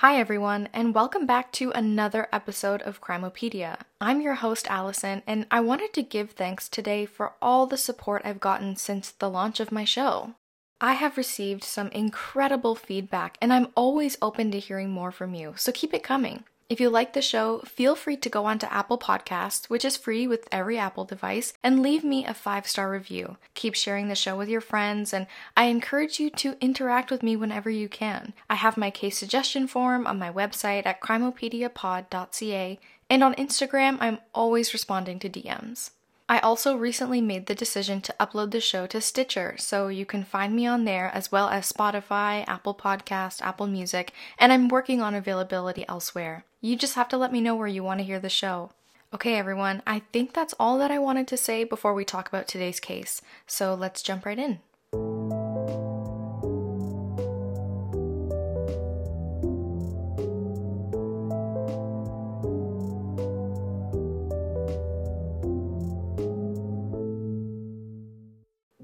Hi, 0.00 0.20
everyone, 0.20 0.68
and 0.74 0.94
welcome 0.94 1.24
back 1.24 1.52
to 1.52 1.70
another 1.70 2.28
episode 2.30 2.82
of 2.82 3.00
Crimopedia. 3.00 3.78
I'm 3.98 4.20
your 4.20 4.34
host, 4.34 4.66
Allison, 4.68 5.22
and 5.26 5.46
I 5.50 5.60
wanted 5.60 5.94
to 5.94 6.02
give 6.02 6.32
thanks 6.32 6.68
today 6.68 7.06
for 7.06 7.32
all 7.40 7.66
the 7.66 7.78
support 7.78 8.20
I've 8.22 8.38
gotten 8.38 8.76
since 8.76 9.10
the 9.10 9.30
launch 9.30 9.58
of 9.58 9.72
my 9.72 9.84
show. 9.84 10.34
I 10.82 10.92
have 10.92 11.16
received 11.16 11.64
some 11.64 11.88
incredible 11.88 12.74
feedback, 12.74 13.38
and 13.40 13.54
I'm 13.54 13.68
always 13.74 14.18
open 14.20 14.50
to 14.50 14.58
hearing 14.58 14.90
more 14.90 15.10
from 15.10 15.34
you, 15.34 15.54
so 15.56 15.72
keep 15.72 15.94
it 15.94 16.02
coming. 16.02 16.44
If 16.68 16.80
you 16.80 16.90
like 16.90 17.12
the 17.12 17.22
show, 17.22 17.60
feel 17.60 17.94
free 17.94 18.16
to 18.16 18.28
go 18.28 18.44
onto 18.44 18.66
Apple 18.66 18.98
Podcasts, 18.98 19.66
which 19.66 19.84
is 19.84 19.96
free 19.96 20.26
with 20.26 20.48
every 20.50 20.78
Apple 20.78 21.04
device, 21.04 21.52
and 21.62 21.80
leave 21.80 22.02
me 22.02 22.26
a 22.26 22.34
five 22.34 22.66
star 22.66 22.90
review. 22.90 23.36
Keep 23.54 23.76
sharing 23.76 24.08
the 24.08 24.16
show 24.16 24.36
with 24.36 24.48
your 24.48 24.60
friends, 24.60 25.14
and 25.14 25.28
I 25.56 25.66
encourage 25.66 26.18
you 26.18 26.28
to 26.30 26.56
interact 26.60 27.12
with 27.12 27.22
me 27.22 27.36
whenever 27.36 27.70
you 27.70 27.88
can. 27.88 28.32
I 28.50 28.56
have 28.56 28.76
my 28.76 28.90
case 28.90 29.16
suggestion 29.16 29.68
form 29.68 30.08
on 30.08 30.18
my 30.18 30.32
website 30.32 30.86
at 30.86 31.00
crimopediapod.ca, 31.00 32.80
and 33.08 33.22
on 33.22 33.34
Instagram, 33.34 33.98
I'm 34.00 34.18
always 34.34 34.72
responding 34.72 35.20
to 35.20 35.30
DMs. 35.30 35.90
I 36.28 36.40
also 36.40 36.76
recently 36.76 37.20
made 37.20 37.46
the 37.46 37.54
decision 37.54 38.00
to 38.00 38.14
upload 38.18 38.50
the 38.50 38.60
show 38.60 38.88
to 38.88 39.00
Stitcher, 39.00 39.54
so 39.58 39.86
you 39.86 40.04
can 40.04 40.24
find 40.24 40.56
me 40.56 40.66
on 40.66 40.84
there 40.84 41.08
as 41.14 41.30
well 41.30 41.48
as 41.48 41.70
Spotify, 41.70 42.44
Apple 42.48 42.74
Podcast, 42.74 43.40
Apple 43.42 43.68
Music, 43.68 44.12
and 44.36 44.52
I'm 44.52 44.66
working 44.66 45.00
on 45.00 45.14
availability 45.14 45.84
elsewhere. 45.88 46.44
You 46.60 46.74
just 46.74 46.96
have 46.96 47.08
to 47.10 47.16
let 47.16 47.32
me 47.32 47.40
know 47.40 47.54
where 47.54 47.68
you 47.68 47.84
want 47.84 48.00
to 48.00 48.04
hear 48.04 48.18
the 48.18 48.28
show. 48.28 48.70
Okay, 49.14 49.36
everyone, 49.36 49.82
I 49.86 50.00
think 50.12 50.32
that's 50.32 50.54
all 50.58 50.78
that 50.78 50.90
I 50.90 50.98
wanted 50.98 51.28
to 51.28 51.36
say 51.36 51.62
before 51.62 51.94
we 51.94 52.04
talk 52.04 52.28
about 52.28 52.48
today's 52.48 52.80
case, 52.80 53.22
so 53.46 53.74
let's 53.74 54.02
jump 54.02 54.26
right 54.26 54.38
in. 54.38 54.58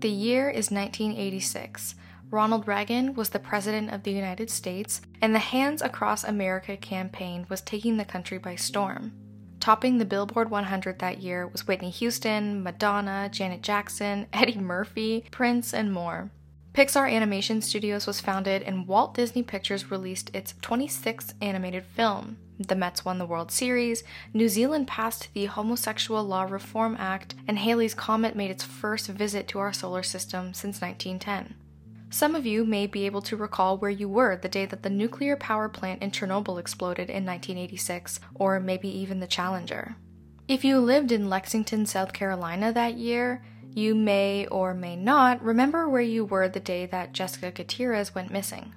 The 0.02 0.10
year 0.10 0.50
is 0.50 0.72
1986. 0.72 1.94
Ronald 2.28 2.66
Reagan 2.66 3.14
was 3.14 3.28
the 3.28 3.38
President 3.38 3.92
of 3.92 4.02
the 4.02 4.10
United 4.10 4.50
States, 4.50 5.00
and 5.20 5.32
the 5.32 5.38
Hands 5.38 5.80
Across 5.80 6.24
America 6.24 6.76
campaign 6.76 7.46
was 7.48 7.60
taking 7.60 7.98
the 7.98 8.04
country 8.04 8.38
by 8.38 8.56
storm. 8.56 9.12
Topping 9.60 9.98
the 9.98 10.04
Billboard 10.04 10.50
100 10.50 10.98
that 10.98 11.22
year 11.22 11.46
was 11.46 11.68
Whitney 11.68 11.90
Houston, 11.90 12.64
Madonna, 12.64 13.28
Janet 13.30 13.62
Jackson, 13.62 14.26
Eddie 14.32 14.58
Murphy, 14.58 15.24
Prince, 15.30 15.72
and 15.72 15.92
more. 15.92 16.32
Pixar 16.74 17.12
Animation 17.12 17.60
Studios 17.60 18.06
was 18.06 18.20
founded, 18.20 18.62
and 18.62 18.88
Walt 18.88 19.12
Disney 19.12 19.42
Pictures 19.42 19.90
released 19.90 20.30
its 20.34 20.54
26th 20.62 21.34
animated 21.42 21.84
film. 21.84 22.38
The 22.58 22.74
Mets 22.74 23.04
won 23.04 23.18
the 23.18 23.26
World 23.26 23.50
Series, 23.52 24.02
New 24.32 24.48
Zealand 24.48 24.88
passed 24.88 25.28
the 25.34 25.44
Homosexual 25.44 26.24
Law 26.24 26.44
Reform 26.44 26.96
Act, 26.98 27.34
and 27.46 27.58
Halley's 27.58 27.92
Comet 27.92 28.34
made 28.34 28.50
its 28.50 28.64
first 28.64 29.08
visit 29.08 29.48
to 29.48 29.58
our 29.58 29.74
solar 29.74 30.02
system 30.02 30.54
since 30.54 30.80
1910. 30.80 31.54
Some 32.08 32.34
of 32.34 32.46
you 32.46 32.64
may 32.64 32.86
be 32.86 33.04
able 33.04 33.22
to 33.22 33.36
recall 33.36 33.76
where 33.76 33.90
you 33.90 34.08
were 34.08 34.36
the 34.36 34.48
day 34.48 34.64
that 34.64 34.82
the 34.82 34.90
nuclear 34.90 35.36
power 35.36 35.68
plant 35.68 36.02
in 36.02 36.10
Chernobyl 36.10 36.58
exploded 36.58 37.10
in 37.10 37.26
1986, 37.26 38.18
or 38.34 38.60
maybe 38.60 38.88
even 38.88 39.20
the 39.20 39.26
Challenger. 39.26 39.96
If 40.48 40.64
you 40.64 40.78
lived 40.78 41.12
in 41.12 41.28
Lexington, 41.28 41.84
South 41.84 42.12
Carolina 42.14 42.72
that 42.72 42.94
year, 42.94 43.42
you 43.74 43.94
may 43.94 44.46
or 44.46 44.74
may 44.74 44.96
not 44.96 45.42
remember 45.42 45.88
where 45.88 46.02
you 46.02 46.24
were 46.24 46.48
the 46.48 46.60
day 46.60 46.86
that 46.86 47.12
Jessica 47.12 47.50
Gutierrez 47.50 48.14
went 48.14 48.30
missing. 48.30 48.74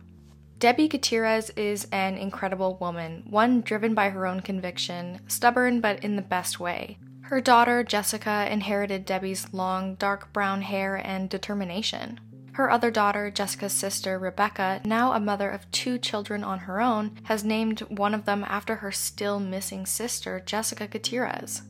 Debbie 0.58 0.88
Gutierrez 0.88 1.50
is 1.52 1.88
an 1.92 2.18
incredible 2.18 2.78
woman, 2.80 3.26
one 3.30 3.62
driven 3.62 3.94
by 3.94 4.10
her 4.10 4.26
own 4.26 4.40
conviction, 4.40 5.20
stubborn 5.28 5.82
but 5.82 6.04
in 6.04 6.16
the 6.16 6.22
best 6.22 6.60
way. 6.60 6.98
Her 7.24 7.42
daughter, 7.42 7.84
Jessica, 7.84 8.48
inherited 8.50 9.06
Debbie's 9.06 9.52
long, 9.54 9.96
dark 9.96 10.32
brown 10.32 10.62
hair 10.62 10.96
and 10.96 11.30
determination. 11.30 12.20
Her 12.54 12.72
other 12.72 12.90
daughter, 12.90 13.30
Jessica's 13.30 13.74
sister, 13.74 14.18
Rebecca, 14.18 14.80
now 14.86 15.12
a 15.12 15.20
mother 15.20 15.50
of 15.50 15.70
two 15.72 15.98
children 15.98 16.42
on 16.42 16.60
her 16.60 16.80
own, 16.80 17.20
has 17.24 17.44
named 17.44 17.82
one 17.82 18.14
of 18.14 18.24
them 18.24 18.46
after 18.48 18.76
her 18.76 18.94
still 18.94 19.42
missing 19.42 19.86
sister, 19.86 20.42
Jessica 20.46 20.88
Gutierrez. 20.88 21.64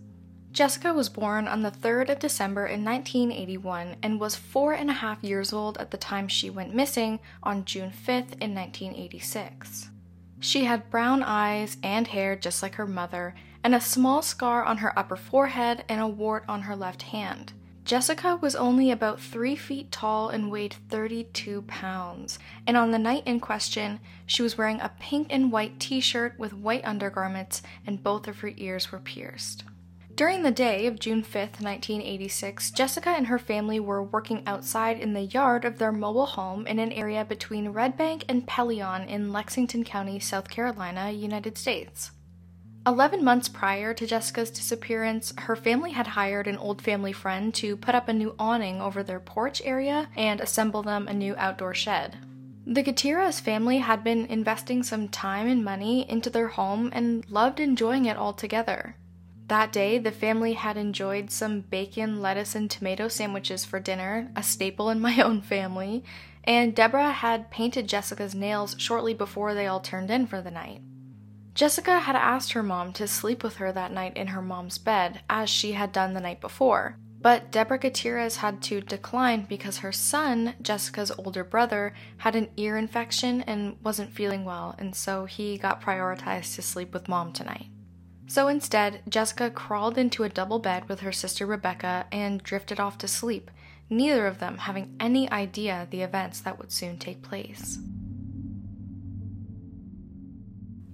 Jessica 0.55 0.93
was 0.93 1.09
born 1.09 1.49
on 1.49 1.63
the 1.63 1.69
3rd 1.69 2.11
of 2.11 2.19
December 2.19 2.65
in 2.65 2.85
1981 2.85 3.97
and 4.01 4.21
was 4.21 4.37
four 4.37 4.71
and 4.71 4.89
a 4.89 4.93
half 4.93 5.21
years 5.21 5.51
old 5.51 5.77
at 5.79 5.91
the 5.91 5.97
time 5.97 6.29
she 6.29 6.49
went 6.49 6.73
missing 6.73 7.19
on 7.43 7.65
June 7.65 7.91
5th 7.91 8.39
in 8.39 8.55
1986. 8.55 9.89
She 10.39 10.63
had 10.63 10.89
brown 10.89 11.23
eyes 11.23 11.75
and 11.83 12.07
hair 12.07 12.37
just 12.37 12.63
like 12.63 12.75
her 12.75 12.87
mother, 12.87 13.35
and 13.65 13.75
a 13.75 13.81
small 13.81 14.21
scar 14.21 14.63
on 14.63 14.77
her 14.77 14.97
upper 14.97 15.17
forehead 15.17 15.83
and 15.89 15.99
a 15.99 16.07
wart 16.07 16.45
on 16.47 16.61
her 16.61 16.75
left 16.77 17.01
hand. 17.01 17.51
Jessica 17.83 18.37
was 18.37 18.55
only 18.55 18.91
about 18.91 19.19
three 19.19 19.57
feet 19.57 19.91
tall 19.91 20.29
and 20.29 20.49
weighed 20.49 20.77
32 20.87 21.63
pounds, 21.63 22.39
and 22.65 22.77
on 22.77 22.91
the 22.91 22.97
night 22.97 23.23
in 23.25 23.41
question, 23.41 23.99
she 24.25 24.41
was 24.41 24.57
wearing 24.57 24.79
a 24.79 24.93
pink 25.01 25.27
and 25.31 25.51
white 25.51 25.81
t 25.81 25.99
shirt 25.99 26.39
with 26.39 26.53
white 26.53 26.85
undergarments, 26.85 27.61
and 27.85 28.01
both 28.01 28.25
of 28.25 28.39
her 28.39 28.53
ears 28.55 28.93
were 28.93 28.99
pierced. 28.99 29.65
During 30.15 30.43
the 30.43 30.51
day 30.51 30.87
of 30.87 30.97
June 30.97 31.23
5, 31.23 31.59
1986, 31.59 32.71
Jessica 32.71 33.09
and 33.09 33.27
her 33.27 33.37
family 33.37 33.81
were 33.81 34.01
working 34.01 34.43
outside 34.47 34.97
in 34.97 35.11
the 35.11 35.23
yard 35.23 35.65
of 35.65 35.77
their 35.77 35.91
mobile 35.91 36.25
home 36.25 36.65
in 36.67 36.79
an 36.79 36.93
area 36.93 37.25
between 37.25 37.73
Red 37.73 37.97
Bank 37.97 38.23
and 38.29 38.47
Pelion 38.47 39.09
in 39.09 39.33
Lexington 39.33 39.83
County, 39.83 40.21
South 40.21 40.49
Carolina, 40.49 41.11
United 41.11 41.57
States. 41.57 42.11
Eleven 42.87 43.25
months 43.25 43.49
prior 43.49 43.93
to 43.93 44.07
Jessica's 44.07 44.51
disappearance, 44.51 45.33
her 45.37 45.55
family 45.57 45.91
had 45.91 46.07
hired 46.07 46.47
an 46.47 46.57
old 46.59 46.81
family 46.81 47.11
friend 47.11 47.53
to 47.55 47.75
put 47.75 47.93
up 47.93 48.07
a 48.07 48.13
new 48.13 48.35
awning 48.39 48.79
over 48.79 49.03
their 49.03 49.19
porch 49.19 49.61
area 49.65 50.07
and 50.15 50.39
assemble 50.39 50.81
them 50.81 51.09
a 51.09 51.13
new 51.13 51.35
outdoor 51.35 51.73
shed. 51.73 52.17
The 52.65 52.83
Gutierrez 52.83 53.41
family 53.41 53.79
had 53.79 54.01
been 54.01 54.27
investing 54.27 54.81
some 54.81 55.09
time 55.09 55.47
and 55.47 55.61
money 55.61 56.09
into 56.09 56.29
their 56.29 56.47
home 56.47 56.89
and 56.93 57.29
loved 57.29 57.59
enjoying 57.59 58.05
it 58.05 58.15
all 58.15 58.31
together. 58.31 58.95
That 59.47 59.71
day, 59.71 59.99
the 59.99 60.11
family 60.11 60.53
had 60.53 60.75
enjoyed 60.75 61.29
some 61.29 61.61
bacon, 61.61 62.21
lettuce, 62.21 62.55
and 62.55 62.69
tomato 62.69 63.07
sandwiches 63.07 63.63
for 63.63 63.79
dinner, 63.79 64.31
a 64.35 64.41
staple 64.41 64.89
in 64.89 64.99
my 64.99 65.19
own 65.23 65.41
family, 65.41 66.03
and 66.43 66.75
Deborah 66.75 67.11
had 67.11 67.51
painted 67.51 67.87
Jessica's 67.87 68.33
nails 68.33 68.75
shortly 68.79 69.13
before 69.13 69.53
they 69.53 69.67
all 69.67 69.79
turned 69.79 70.09
in 70.09 70.25
for 70.25 70.41
the 70.41 70.51
night. 70.51 70.81
Jessica 71.53 71.99
had 71.99 72.15
asked 72.15 72.51
her 72.51 72.63
mom 72.63 72.91
to 72.93 73.07
sleep 73.07 73.43
with 73.43 73.57
her 73.57 73.71
that 73.71 73.91
night 73.91 74.17
in 74.17 74.27
her 74.27 74.41
mom's 74.41 74.77
bed, 74.77 75.21
as 75.29 75.49
she 75.49 75.71
had 75.73 75.91
done 75.91 76.13
the 76.13 76.19
night 76.19 76.41
before. 76.41 76.97
But 77.21 77.51
Deborah 77.51 77.79
Gutierrez 77.79 78.37
had 78.37 78.61
to 78.63 78.81
decline 78.81 79.45
because 79.47 79.79
her 79.79 79.91
son, 79.91 80.55
Jessica's 80.61 81.11
older 81.17 81.43
brother, 81.43 81.93
had 82.17 82.35
an 82.35 82.49
ear 82.57 82.77
infection 82.77 83.41
and 83.41 83.77
wasn't 83.83 84.13
feeling 84.13 84.43
well, 84.43 84.75
and 84.77 84.95
so 84.95 85.25
he 85.25 85.57
got 85.57 85.81
prioritized 85.81 86.55
to 86.55 86.61
sleep 86.61 86.93
with 86.93 87.07
mom 87.07 87.31
tonight. 87.31 87.67
So 88.27 88.47
instead, 88.47 89.01
Jessica 89.07 89.49
crawled 89.49 89.97
into 89.97 90.23
a 90.23 90.29
double 90.29 90.59
bed 90.59 90.89
with 90.89 91.01
her 91.01 91.11
sister 91.11 91.45
Rebecca 91.45 92.07
and 92.11 92.41
drifted 92.41 92.79
off 92.79 92.97
to 92.99 93.07
sleep, 93.07 93.51
neither 93.89 94.25
of 94.25 94.39
them 94.39 94.57
having 94.57 94.95
any 94.99 95.29
idea 95.31 95.87
the 95.89 96.01
events 96.01 96.41
that 96.41 96.57
would 96.57 96.71
soon 96.71 96.97
take 96.97 97.21
place. 97.21 97.79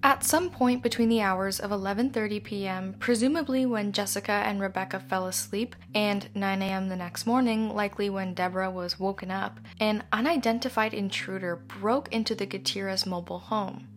At 0.03 0.23
some 0.23 0.49
point 0.49 0.81
between 0.81 1.09
the 1.09 1.21
hours 1.21 1.59
of 1.59 1.69
11:30 1.69 2.43
p.m., 2.43 2.95
presumably 2.97 3.67
when 3.67 3.91
Jessica 3.91 4.31
and 4.31 4.59
Rebecca 4.59 4.99
fell 4.99 5.27
asleep, 5.27 5.75
and 5.93 6.27
9 6.33 6.61
a.m. 6.63 6.89
the 6.89 6.95
next 6.95 7.27
morning, 7.27 7.73
likely 7.75 8.09
when 8.09 8.33
Deborah 8.33 8.71
was 8.71 8.99
woken 8.99 9.29
up, 9.29 9.59
an 9.79 10.03
unidentified 10.11 10.95
intruder 10.95 11.55
broke 11.55 12.11
into 12.11 12.33
the 12.33 12.47
Gutierrez 12.47 13.05
mobile 13.05 13.39
home. 13.39 13.87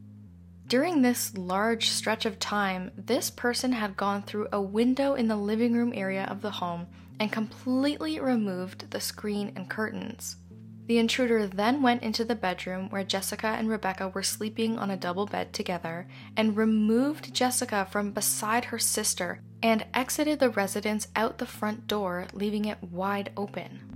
During 0.66 1.02
this 1.02 1.36
large 1.36 1.90
stretch 1.90 2.24
of 2.24 2.38
time, 2.38 2.90
this 2.96 3.30
person 3.30 3.72
had 3.72 3.96
gone 3.96 4.22
through 4.22 4.48
a 4.50 4.62
window 4.62 5.14
in 5.14 5.28
the 5.28 5.36
living 5.36 5.74
room 5.74 5.92
area 5.94 6.24
of 6.24 6.40
the 6.40 6.52
home 6.52 6.86
and 7.20 7.30
completely 7.30 8.18
removed 8.18 8.90
the 8.90 9.00
screen 9.00 9.52
and 9.56 9.68
curtains. 9.68 10.36
The 10.86 10.98
intruder 10.98 11.46
then 11.46 11.80
went 11.80 12.02
into 12.02 12.24
the 12.24 12.34
bedroom 12.34 12.90
where 12.90 13.04
Jessica 13.04 13.46
and 13.46 13.68
Rebecca 13.68 14.08
were 14.08 14.22
sleeping 14.22 14.78
on 14.78 14.90
a 14.90 14.96
double 14.96 15.26
bed 15.26 15.52
together 15.52 16.06
and 16.36 16.56
removed 16.56 17.32
Jessica 17.32 17.86
from 17.90 18.12
beside 18.12 18.66
her 18.66 18.78
sister 18.78 19.40
and 19.62 19.86
exited 19.94 20.40
the 20.40 20.50
residence 20.50 21.08
out 21.16 21.38
the 21.38 21.46
front 21.46 21.86
door, 21.86 22.26
leaving 22.34 22.66
it 22.66 22.82
wide 22.82 23.32
open. 23.36 23.93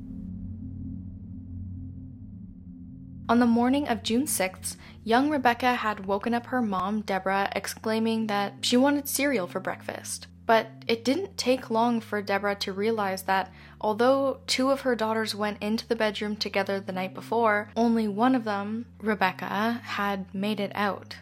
On 3.29 3.41
the 3.41 3.47
morning 3.47 3.87
of 3.89 4.03
June 4.03 4.25
6th, 4.25 4.77
young 5.05 5.29
Rebecca 5.29 5.75
had 5.75 6.07
woken 6.07 6.33
up 6.33 6.47
her 6.47 6.63
mom, 6.63 7.03
Deborah, 7.03 7.51
exclaiming 7.55 8.27
that 8.29 8.55
she 8.63 8.79
wanted 8.79 9.07
cereal 9.07 9.47
for 9.47 9.61
breakfast. 9.61 10.29
But 10.47 10.69
it 10.87 11.05
didn't 11.05 11.37
take 11.37 11.69
long 11.69 12.01
for 12.01 12.23
Deborah 12.23 12.55
to 12.55 12.73
realize 12.73 13.25
that 13.25 13.53
although 13.83 14.39
two 14.47 14.71
of 14.71 14.81
her 14.81 14.97
daughters 14.97 15.35
went 15.35 15.63
into 15.63 15.87
the 15.87 15.95
bedroom 15.95 16.37
together 16.37 16.81
the 16.81 16.93
night 16.93 17.13
before, 17.13 17.71
only 17.77 18.09
one 18.09 18.35
of 18.35 18.45
them, 18.45 18.87
Rebecca, 18.99 19.83
had 19.85 20.35
made 20.35 20.59
it 20.59 20.73
out. 20.75 21.17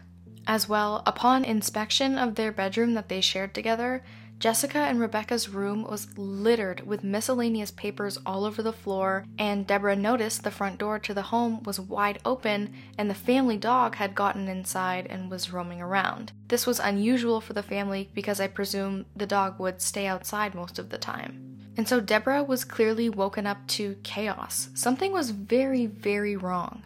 As 0.46 0.68
well, 0.68 1.02
upon 1.06 1.44
inspection 1.44 2.18
of 2.18 2.36
their 2.36 2.52
bedroom 2.52 2.94
that 2.94 3.08
they 3.08 3.20
shared 3.20 3.52
together, 3.52 4.04
Jessica 4.38 4.78
and 4.78 5.00
Rebecca's 5.00 5.48
room 5.48 5.82
was 5.82 6.08
littered 6.18 6.86
with 6.86 7.02
miscellaneous 7.02 7.70
papers 7.70 8.18
all 8.26 8.44
over 8.44 8.62
the 8.62 8.72
floor, 8.72 9.24
and 9.38 9.66
Deborah 9.66 9.96
noticed 9.96 10.44
the 10.44 10.50
front 10.50 10.78
door 10.78 10.98
to 10.98 11.14
the 11.14 11.22
home 11.22 11.62
was 11.62 11.80
wide 11.80 12.18
open 12.24 12.74
and 12.98 13.08
the 13.08 13.14
family 13.14 13.56
dog 13.56 13.94
had 13.94 14.14
gotten 14.14 14.46
inside 14.46 15.06
and 15.08 15.30
was 15.30 15.52
roaming 15.52 15.80
around. 15.80 16.32
This 16.48 16.66
was 16.66 16.78
unusual 16.78 17.40
for 17.40 17.54
the 17.54 17.62
family 17.62 18.10
because 18.14 18.38
I 18.38 18.46
presume 18.46 19.06
the 19.16 19.26
dog 19.26 19.58
would 19.58 19.80
stay 19.80 20.06
outside 20.06 20.54
most 20.54 20.78
of 20.78 20.90
the 20.90 20.98
time. 20.98 21.56
And 21.78 21.88
so 21.88 22.00
Deborah 22.00 22.42
was 22.42 22.64
clearly 22.64 23.08
woken 23.08 23.46
up 23.46 23.66
to 23.68 23.96
chaos. 24.02 24.68
Something 24.74 25.12
was 25.12 25.30
very, 25.30 25.86
very 25.86 26.36
wrong. 26.36 26.82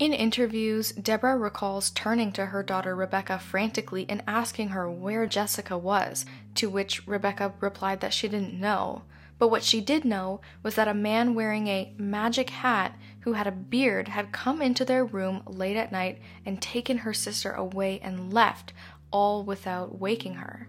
In 0.00 0.12
interviews, 0.12 0.90
Deborah 0.90 1.38
recalls 1.38 1.90
turning 1.90 2.32
to 2.32 2.46
her 2.46 2.64
daughter 2.64 2.96
Rebecca 2.96 3.38
frantically 3.38 4.06
and 4.08 4.24
asking 4.26 4.70
her 4.70 4.90
where 4.90 5.24
Jessica 5.24 5.78
was, 5.78 6.26
to 6.56 6.68
which 6.68 7.06
Rebecca 7.06 7.54
replied 7.60 8.00
that 8.00 8.12
she 8.12 8.26
didn't 8.26 8.58
know. 8.58 9.02
But 9.38 9.48
what 9.48 9.62
she 9.62 9.80
did 9.80 10.04
know 10.04 10.40
was 10.64 10.74
that 10.74 10.88
a 10.88 10.94
man 10.94 11.34
wearing 11.34 11.68
a 11.68 11.94
magic 11.96 12.50
hat 12.50 12.98
who 13.20 13.34
had 13.34 13.46
a 13.46 13.52
beard 13.52 14.08
had 14.08 14.32
come 14.32 14.60
into 14.60 14.84
their 14.84 15.04
room 15.04 15.42
late 15.46 15.76
at 15.76 15.92
night 15.92 16.20
and 16.44 16.60
taken 16.60 16.98
her 16.98 17.14
sister 17.14 17.52
away 17.52 18.00
and 18.00 18.32
left, 18.32 18.72
all 19.12 19.44
without 19.44 20.00
waking 20.00 20.34
her. 20.34 20.68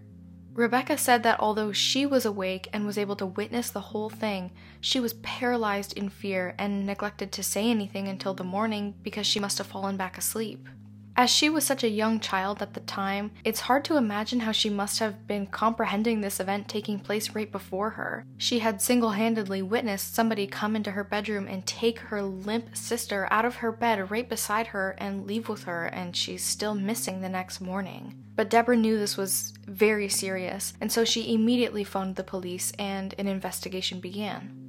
Rebecca 0.55 0.97
said 0.97 1.23
that 1.23 1.41
although 1.41 1.73
she 1.73 2.05
was 2.05 2.25
awake 2.25 2.69
and 2.71 2.85
was 2.85 2.97
able 2.97 3.17
to 3.17 3.25
witness 3.25 3.69
the 3.69 3.81
whole 3.81 4.09
thing, 4.09 4.51
she 4.79 5.01
was 5.01 5.15
paralyzed 5.15 5.91
in 5.97 6.07
fear 6.07 6.55
and 6.57 6.85
neglected 6.85 7.33
to 7.33 7.43
say 7.43 7.69
anything 7.69 8.07
until 8.07 8.33
the 8.33 8.45
morning 8.45 8.93
because 9.03 9.27
she 9.27 9.39
must 9.39 9.57
have 9.57 9.67
fallen 9.67 9.97
back 9.97 10.17
asleep. 10.17 10.69
As 11.17 11.29
she 11.29 11.49
was 11.49 11.65
such 11.65 11.81
a 11.81 11.89
young 11.89 12.19
child 12.19 12.61
at 12.61 12.73
the 12.73 12.81
time, 12.81 13.31
it's 13.45 13.61
hard 13.61 13.85
to 13.85 13.95
imagine 13.95 14.41
how 14.41 14.51
she 14.51 14.69
must 14.69 14.99
have 14.99 15.25
been 15.27 15.47
comprehending 15.47 16.19
this 16.19 16.41
event 16.41 16.67
taking 16.67 16.99
place 16.99 17.33
right 17.33 17.49
before 17.49 17.91
her. 17.91 18.25
She 18.37 18.59
had 18.59 18.81
single 18.81 19.11
handedly 19.11 19.61
witnessed 19.61 20.13
somebody 20.13 20.45
come 20.45 20.75
into 20.75 20.91
her 20.91 21.05
bedroom 21.05 21.47
and 21.47 21.65
take 21.65 21.99
her 21.99 22.21
limp 22.21 22.75
sister 22.75 23.29
out 23.31 23.45
of 23.45 23.55
her 23.55 23.71
bed 23.71 24.11
right 24.11 24.27
beside 24.27 24.67
her 24.67 24.93
and 24.97 25.25
leave 25.25 25.47
with 25.47 25.63
her, 25.63 25.85
and 25.85 26.17
she's 26.17 26.43
still 26.43 26.75
missing 26.75 27.21
the 27.21 27.29
next 27.29 27.61
morning. 27.61 28.21
But 28.35 28.49
Deborah 28.49 28.75
knew 28.75 28.97
this 28.97 29.15
was 29.15 29.53
very 29.65 30.09
serious, 30.09 30.73
and 30.81 30.91
so 30.91 31.05
she 31.05 31.33
immediately 31.33 31.85
phoned 31.85 32.17
the 32.17 32.23
police 32.25 32.73
and 32.77 33.15
an 33.17 33.27
investigation 33.27 34.01
began. 34.01 34.65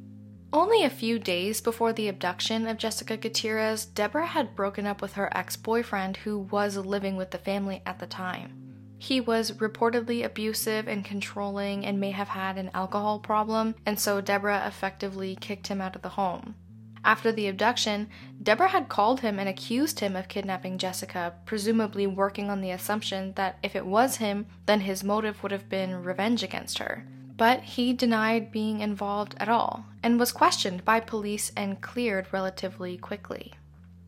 Only 0.53 0.85
a 0.85 0.91
few 0.91 1.19
days 1.19 1.61
before 1.61 1.93
the 1.93 2.09
abduction 2.09 2.67
of 2.69 2.79
Jessica 2.79 3.17
Gutierrez, 3.17 3.85
Deborah 3.85 4.27
had 4.27 4.55
broken 4.55 4.87
up 4.87 5.03
with 5.03 5.15
her 5.15 5.29
ex 5.37 5.57
boyfriend 5.57 6.19
who 6.19 6.39
was 6.39 6.77
living 6.77 7.17
with 7.17 7.33
the 7.33 7.39
family 7.39 7.83
at 7.85 7.99
the 7.99 8.07
time. 8.07 8.53
He 8.99 9.21
was 9.21 9.53
reportedly 9.53 10.25
abusive 10.25 10.89
and 10.89 11.05
controlling 11.05 11.85
and 11.85 12.01
may 12.01 12.13
have 12.13 12.29
had 12.29 12.57
an 12.59 12.71
alcohol 12.73 13.19
problem, 13.19 13.75
and 13.85 13.99
so 13.99 14.21
Deborah 14.21 14.67
effectively 14.67 15.37
kicked 15.37 15.67
him 15.67 15.81
out 15.81 15.97
of 15.97 16.03
the 16.03 16.11
home. 16.11 16.55
After 17.05 17.31
the 17.31 17.49
abduction, 17.49 18.09
Deborah 18.43 18.69
had 18.69 18.89
called 18.89 19.21
him 19.21 19.39
and 19.39 19.49
accused 19.49 20.01
him 20.01 20.17
of 20.17 20.29
kidnapping 20.29 20.79
Jessica, 20.79 21.35
presumably 21.45 22.07
working 22.07 22.51
on 22.51 22.61
the 22.61 22.71
assumption 22.71 23.33
that 23.35 23.59
if 23.63 23.77
it 23.77 23.87
was 23.87 24.17
him, 24.17 24.47
then 24.67 24.81
his 24.81 25.05
motive 25.05 25.43
would 25.43 25.53
have 25.53 25.69
been 25.69 26.03
revenge 26.03 26.43
against 26.43 26.79
her 26.79 27.07
but 27.37 27.63
he 27.63 27.93
denied 27.93 28.51
being 28.51 28.81
involved 28.81 29.35
at 29.39 29.49
all 29.49 29.85
and 30.03 30.19
was 30.19 30.33
questioned 30.33 30.85
by 30.85 31.01
police 31.01 31.53
and 31.57 31.81
cleared 31.81 32.27
relatively 32.33 32.97
quickly. 32.97 33.53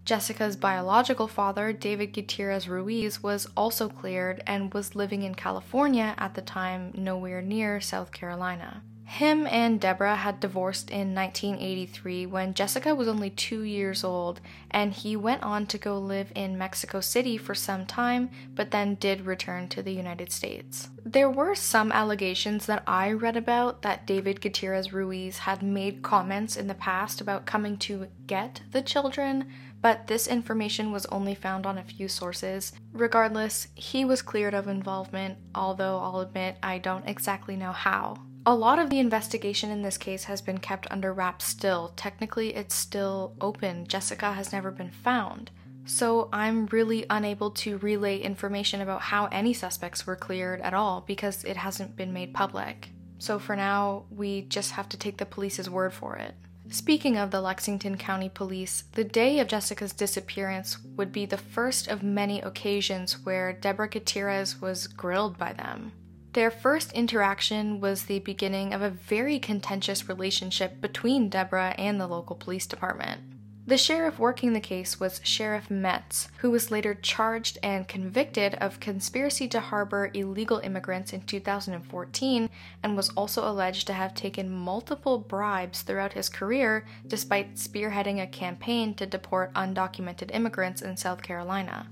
Jessica's 0.05 0.57
biological 0.57 1.29
father, 1.29 1.71
David 1.71 2.15
Gutierrez 2.15 2.67
Ruiz, 2.67 3.23
was 3.23 3.47
also 3.55 3.91
cleared 3.91 4.43
and 4.47 4.73
was 4.73 4.97
living 4.97 5.23
in 5.23 5.35
California 5.35 6.15
at 6.17 6.35
the 6.35 6.41
time, 6.41 6.93
nowhere 6.95 7.43
near 7.43 7.79
South 7.79 8.11
Carolina. 8.11 8.83
Him 9.09 9.47
and 9.47 9.81
Deborah 9.81 10.17
had 10.17 10.39
divorced 10.39 10.91
in 10.91 11.15
1983 11.15 12.27
when 12.27 12.53
Jessica 12.53 12.95
was 12.95 13.09
only 13.09 13.31
two 13.31 13.63
years 13.63 14.05
old, 14.05 14.43
and 14.71 14.93
he 14.93 15.17
went 15.17 15.43
on 15.43 15.67
to 15.69 15.79
go 15.79 15.99
live 15.99 16.31
in 16.35 16.59
Mexico 16.59 17.01
City 17.01 17.39
for 17.39 17.55
some 17.55 17.87
time, 17.87 18.29
but 18.55 18.71
then 18.71 18.97
did 18.97 19.23
return 19.23 19.67
to 19.69 19.83
the 19.83 19.95
United 19.95 20.31
States. 20.31 20.91
There 21.07 21.31
were 21.31 21.55
some 21.55 21.91
allegations 21.91 22.67
that 22.67 22.83
I 22.87 23.11
read 23.11 23.39
about 23.39 23.81
that 23.81 24.07
David 24.07 24.43
Gutierrez 24.43 24.93
Ruiz 24.93 25.39
had 25.39 25.63
made 25.63 26.03
comments 26.03 26.55
in 26.55 26.67
the 26.67 26.75
past 26.75 27.23
about 27.23 27.47
coming 27.47 27.79
to 27.79 28.09
get 28.27 28.61
the 28.73 28.83
children, 28.83 29.51
but 29.81 30.07
this 30.07 30.29
information 30.29 30.93
was 30.93 31.07
only 31.07 31.35
found 31.35 31.65
on 31.65 31.79
a 31.79 31.83
few 31.83 32.09
sources. 32.09 32.73
Regardless, 32.93 33.69
he 33.75 34.05
was 34.05 34.21
cleared 34.21 34.55
of 34.55 34.69
involvement, 34.69 35.39
although 35.55 35.99
I'll 35.99 36.21
admit 36.21 36.59
I 36.63 36.77
don't 36.77 37.09
exactly 37.09 37.57
know 37.57 37.73
how. 37.73 38.19
A 38.49 38.55
lot 38.55 38.79
of 38.79 38.89
the 38.89 38.99
investigation 38.99 39.71
in 39.71 39.83
this 39.83 39.99
case 39.99 40.25
has 40.25 40.41
been 40.41 40.57
kept 40.57 40.87
under 40.91 41.13
wraps 41.13 41.45
still. 41.45 41.93
Technically, 41.97 42.57
it's 42.57 42.75
still 42.75 43.35
open. 43.43 43.87
Jessica 43.87 44.33
has 44.33 44.55
never 44.55 44.71
been 44.71 44.91
found. 44.91 45.51
So 45.85 46.31
I'm 46.33 46.65
really 46.69 47.05
unable 47.11 47.51
to 47.51 47.77
relay 47.77 48.17
information 48.17 48.81
about 48.81 49.03
how 49.03 49.27
any 49.27 49.53
suspects 49.53 50.07
were 50.07 50.17
cleared 50.17 50.63
at 50.63 50.73
all 50.73 51.05
because 51.07 51.45
it 51.45 51.59
hasn't 51.59 51.95
been 51.95 52.15
made 52.15 52.33
public. 52.33 52.89
So 53.19 53.39
for 53.39 53.55
now, 53.55 54.07
we 54.09 54.41
just 54.41 54.71
have 54.71 54.89
to 54.89 54.97
take 54.97 55.19
the 55.19 55.27
police's 55.27 55.69
word 55.69 55.93
for 55.93 56.17
it. 56.17 56.35
Speaking 56.71 57.19
of 57.19 57.31
the 57.31 57.43
Lexington 57.43 57.99
County 57.99 58.31
Police, 58.31 58.85
the 58.93 59.05
day 59.05 59.41
of 59.41 59.49
Jessica's 59.49 59.93
disappearance 59.93 60.79
would 60.97 61.13
be 61.13 61.27
the 61.27 61.37
first 61.37 61.87
of 61.87 62.03
many 62.03 62.41
occasions 62.41 63.27
where 63.27 63.53
Deborah 63.53 63.91
Gutierrez 63.91 64.59
was 64.59 64.87
grilled 64.87 65.37
by 65.37 65.53
them. 65.53 65.93
Their 66.35 66.51
first 66.51 66.93
interaction 66.93 67.81
was 67.81 68.05
the 68.05 68.19
beginning 68.19 68.75
of 68.75 68.83
a 68.83 68.91
very 68.91 69.39
contentious 69.39 70.09
relationship 70.09 70.81
between 70.81 71.31
Deborah 71.31 71.75
and 71.79 72.01
the 72.01 72.07
local 72.07 72.37
police 72.37 72.67
department. 72.67 73.23
The 73.69 73.77
sheriff 73.77 74.19
working 74.19 74.55
the 74.55 74.61
case 74.61 74.99
was 74.99 75.21
Sheriff 75.23 75.71
Metts, 75.71 76.29
who 76.39 76.51
was 76.51 76.71
later 76.71 76.95
charged 76.95 77.59
and 77.63 77.87
convicted 77.87 78.55
of 78.55 78.81
conspiracy 78.81 79.47
to 79.49 79.61
harbor 79.61 80.11
illegal 80.15 80.59
immigrants 80.61 81.13
in 81.13 81.21
2014 81.21 82.49
and 82.83 82.97
was 82.97 83.11
also 83.11 83.47
alleged 83.47 83.87
to 83.87 83.93
have 83.93 84.15
taken 84.15 84.51
multiple 84.51 85.19
bribes 85.19 85.83
throughout 85.83 86.15
his 86.15 86.31
career 86.31 86.87
despite 87.07 87.57
spearheading 87.57 88.23
a 88.23 88.27
campaign 88.27 88.95
to 88.95 89.05
deport 89.05 89.53
undocumented 89.53 90.35
immigrants 90.35 90.81
in 90.81 90.97
South 90.97 91.21
Carolina. 91.21 91.89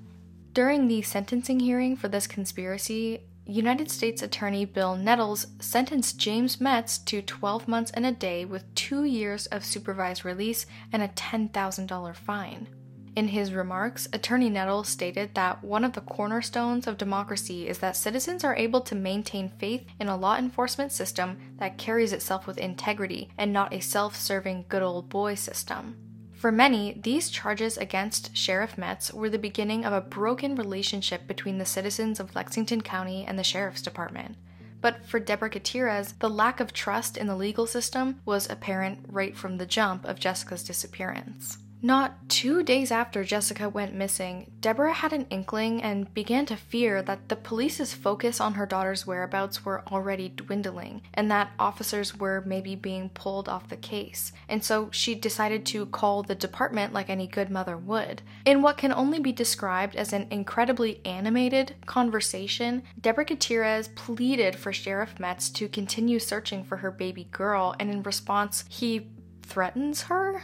During 0.55 0.89
the 0.89 1.03
sentencing 1.03 1.61
hearing 1.61 1.95
for 1.95 2.09
this 2.09 2.27
conspiracy, 2.27 3.21
United 3.49 3.89
States 3.91 4.23
Attorney 4.23 4.65
Bill 4.65 4.97
Nettles 4.97 5.47
sentenced 5.61 6.19
James 6.19 6.61
Metts 6.61 6.99
to 6.99 7.23
12 7.23 7.69
months 7.69 7.93
and 7.93 8.05
a 8.05 8.11
day 8.11 8.45
with 8.45 8.75
two 8.75 9.05
years 9.05 9.47
of 9.47 9.65
supervised 9.65 10.25
release 10.25 10.67
and 10.93 11.01
a 11.01 11.09
$10,000 11.09 12.17
fine. 12.17 12.67
In 13.15 13.29
his 13.29 13.53
remarks, 13.53 14.09
Attorney 14.13 14.51
Nettles 14.51 14.89
stated 14.89 15.35
that 15.35 15.63
one 15.63 15.85
of 15.85 15.93
the 15.93 16.01
cornerstones 16.03 16.87
of 16.87 16.99
democracy 16.99 17.69
is 17.69 17.79
that 17.79 17.97
citizens 17.97 18.43
are 18.45 18.57
able 18.57 18.81
to 18.83 18.95
maintain 18.95 19.49
faith 19.49 19.87
in 20.01 20.09
a 20.09 20.17
law 20.17 20.37
enforcement 20.37 20.91
system 20.91 21.39
that 21.59 21.79
carries 21.79 22.13
itself 22.13 22.47
with 22.47 22.59
integrity 22.59 23.31
and 23.39 23.53
not 23.53 23.73
a 23.73 23.81
self 23.81 24.17
serving 24.17 24.67
good 24.69 24.83
old 24.83 25.09
boy 25.09 25.35
system. 25.35 26.06
For 26.37 26.53
many, 26.53 27.01
these 27.03 27.31
charges 27.31 27.79
against 27.79 28.37
Sheriff 28.37 28.77
Metts 28.77 29.13
were 29.13 29.31
the 29.31 29.39
beginning 29.39 29.87
of 29.87 29.95
a 29.95 30.03
broken 30.03 30.55
relationship 30.55 31.27
between 31.27 31.57
the 31.57 31.65
citizens 31.65 32.21
of 32.21 32.35
Lexington 32.37 32.83
County 32.83 33.25
and 33.27 33.39
the 33.39 33.43
Sheriff's 33.43 33.81
Department. 33.81 34.37
But 34.83 35.07
for 35.07 35.19
Deborah 35.19 35.49
Gutierrez, 35.49 36.13
the 36.21 36.29
lack 36.29 36.61
of 36.61 36.75
trust 36.75 37.17
in 37.17 37.27
the 37.27 37.35
legal 37.35 37.67
system 37.67 38.21
was 38.27 38.51
apparent 38.51 39.07
right 39.09 39.35
from 39.35 39.57
the 39.57 39.65
jump 39.65 40.05
of 40.05 40.21
Jessica's 40.21 40.63
disappearance. 40.63 41.57
Not 41.83 42.29
two 42.29 42.63
days 42.63 42.91
after 42.91 43.23
Jessica 43.23 43.69
went 43.69 43.95
missing, 43.95 44.51
Deborah 44.61 44.95
had 44.95 45.13
an 45.13 45.27
inkling 45.29 45.83
and 45.83 46.13
began 46.15 46.47
to 46.47 46.57
fear 46.57 47.03
that 47.03 47.29
the 47.29 47.37
police's 47.37 47.93
focus 47.93 48.41
on 48.41 48.55
her 48.55 48.67
daughter's 48.67 49.07
whereabouts 49.07 49.65
were 49.65 49.85
already 49.93 50.31
dwindling 50.31 51.03
and 51.15 51.31
that 51.31 51.51
officers 51.59 52.17
were 52.17 52.43
maybe 52.47 52.75
being 52.75 53.11
pulled 53.11 53.49
off 53.49 53.69
the 53.69 53.77
case. 53.77 54.33
And 54.49 54.65
so 54.65 54.89
she 54.91 55.15
decided 55.15 55.67
to 55.67 55.87
call 55.87 56.23
the 56.23 56.35
department 56.35 56.95
like 56.95 57.11
any 57.11 57.27
good 57.27 57.51
mother 57.51 57.77
would. 57.77 58.23
In 58.47 58.63
what 58.63 58.79
can 58.79 58.93
only 58.93 59.21
be 59.21 59.33
described 59.33 59.97
as 59.97 60.13
an 60.13 60.29
incredibly 60.31 61.05
animated 61.05 61.77
conversation, 61.85 62.83
Deborah 63.01 63.27
Gutierrez 63.27 63.89
pleaded 63.89 64.57
for 64.57 64.73
Sheriff 64.73 65.21
Metts 65.21 65.51
to 65.51 65.69
continue 65.69 66.19
searching 66.19 66.65
for 66.65 66.79
her 66.79 66.91
baby 66.91 67.25
girl, 67.31 67.75
and 67.79 67.91
in 67.91 68.03
response, 68.03 68.65
he 68.69 69.09
threatens 69.43 70.05
her? 70.05 70.43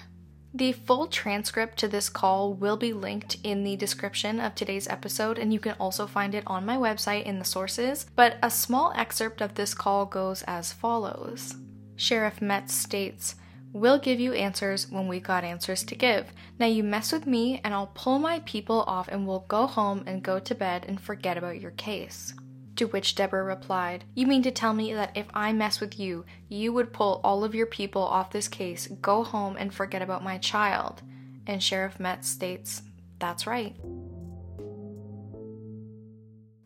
The 0.54 0.72
full 0.72 1.06
transcript 1.06 1.78
to 1.78 1.88
this 1.88 2.10
call 2.10 2.52
will 2.52 2.76
be 2.76 2.92
linked 2.92 3.38
in 3.42 3.64
the 3.64 3.74
description 3.74 4.38
of 4.38 4.54
today's 4.54 4.86
episode, 4.86 5.38
and 5.38 5.50
you 5.50 5.58
can 5.58 5.76
also 5.80 6.06
find 6.06 6.34
it 6.34 6.44
on 6.46 6.66
my 6.66 6.76
website 6.76 7.24
in 7.24 7.38
the 7.38 7.44
sources. 7.44 8.04
But 8.16 8.36
a 8.42 8.50
small 8.50 8.92
excerpt 8.94 9.40
of 9.40 9.54
this 9.54 9.72
call 9.72 10.04
goes 10.04 10.42
as 10.42 10.72
follows 10.72 11.56
Sheriff 11.96 12.42
Metts 12.42 12.74
states, 12.74 13.36
We'll 13.72 13.98
give 13.98 14.20
you 14.20 14.34
answers 14.34 14.90
when 14.90 15.08
we 15.08 15.18
got 15.18 15.44
answers 15.44 15.82
to 15.84 15.94
give. 15.94 16.30
Now 16.58 16.66
you 16.66 16.84
mess 16.84 17.12
with 17.12 17.26
me, 17.26 17.62
and 17.64 17.72
I'll 17.72 17.90
pull 17.94 18.18
my 18.18 18.40
people 18.40 18.84
off, 18.86 19.08
and 19.08 19.26
we'll 19.26 19.46
go 19.48 19.66
home 19.66 20.04
and 20.06 20.22
go 20.22 20.38
to 20.38 20.54
bed 20.54 20.84
and 20.86 21.00
forget 21.00 21.38
about 21.38 21.62
your 21.62 21.70
case. 21.70 22.34
To 22.76 22.86
which 22.86 23.14
Deborah 23.14 23.44
replied, 23.44 24.04
You 24.14 24.26
mean 24.26 24.42
to 24.42 24.50
tell 24.50 24.72
me 24.72 24.94
that 24.94 25.12
if 25.14 25.26
I 25.34 25.52
mess 25.52 25.80
with 25.80 25.98
you, 25.98 26.24
you 26.48 26.72
would 26.72 26.92
pull 26.92 27.20
all 27.22 27.44
of 27.44 27.54
your 27.54 27.66
people 27.66 28.02
off 28.02 28.30
this 28.30 28.48
case, 28.48 28.86
go 29.00 29.22
home, 29.22 29.56
and 29.58 29.72
forget 29.72 30.02
about 30.02 30.24
my 30.24 30.38
child? 30.38 31.02
And 31.46 31.62
Sheriff 31.62 32.00
Metts 32.00 32.28
states, 32.28 32.82
That's 33.18 33.46
right. 33.46 33.76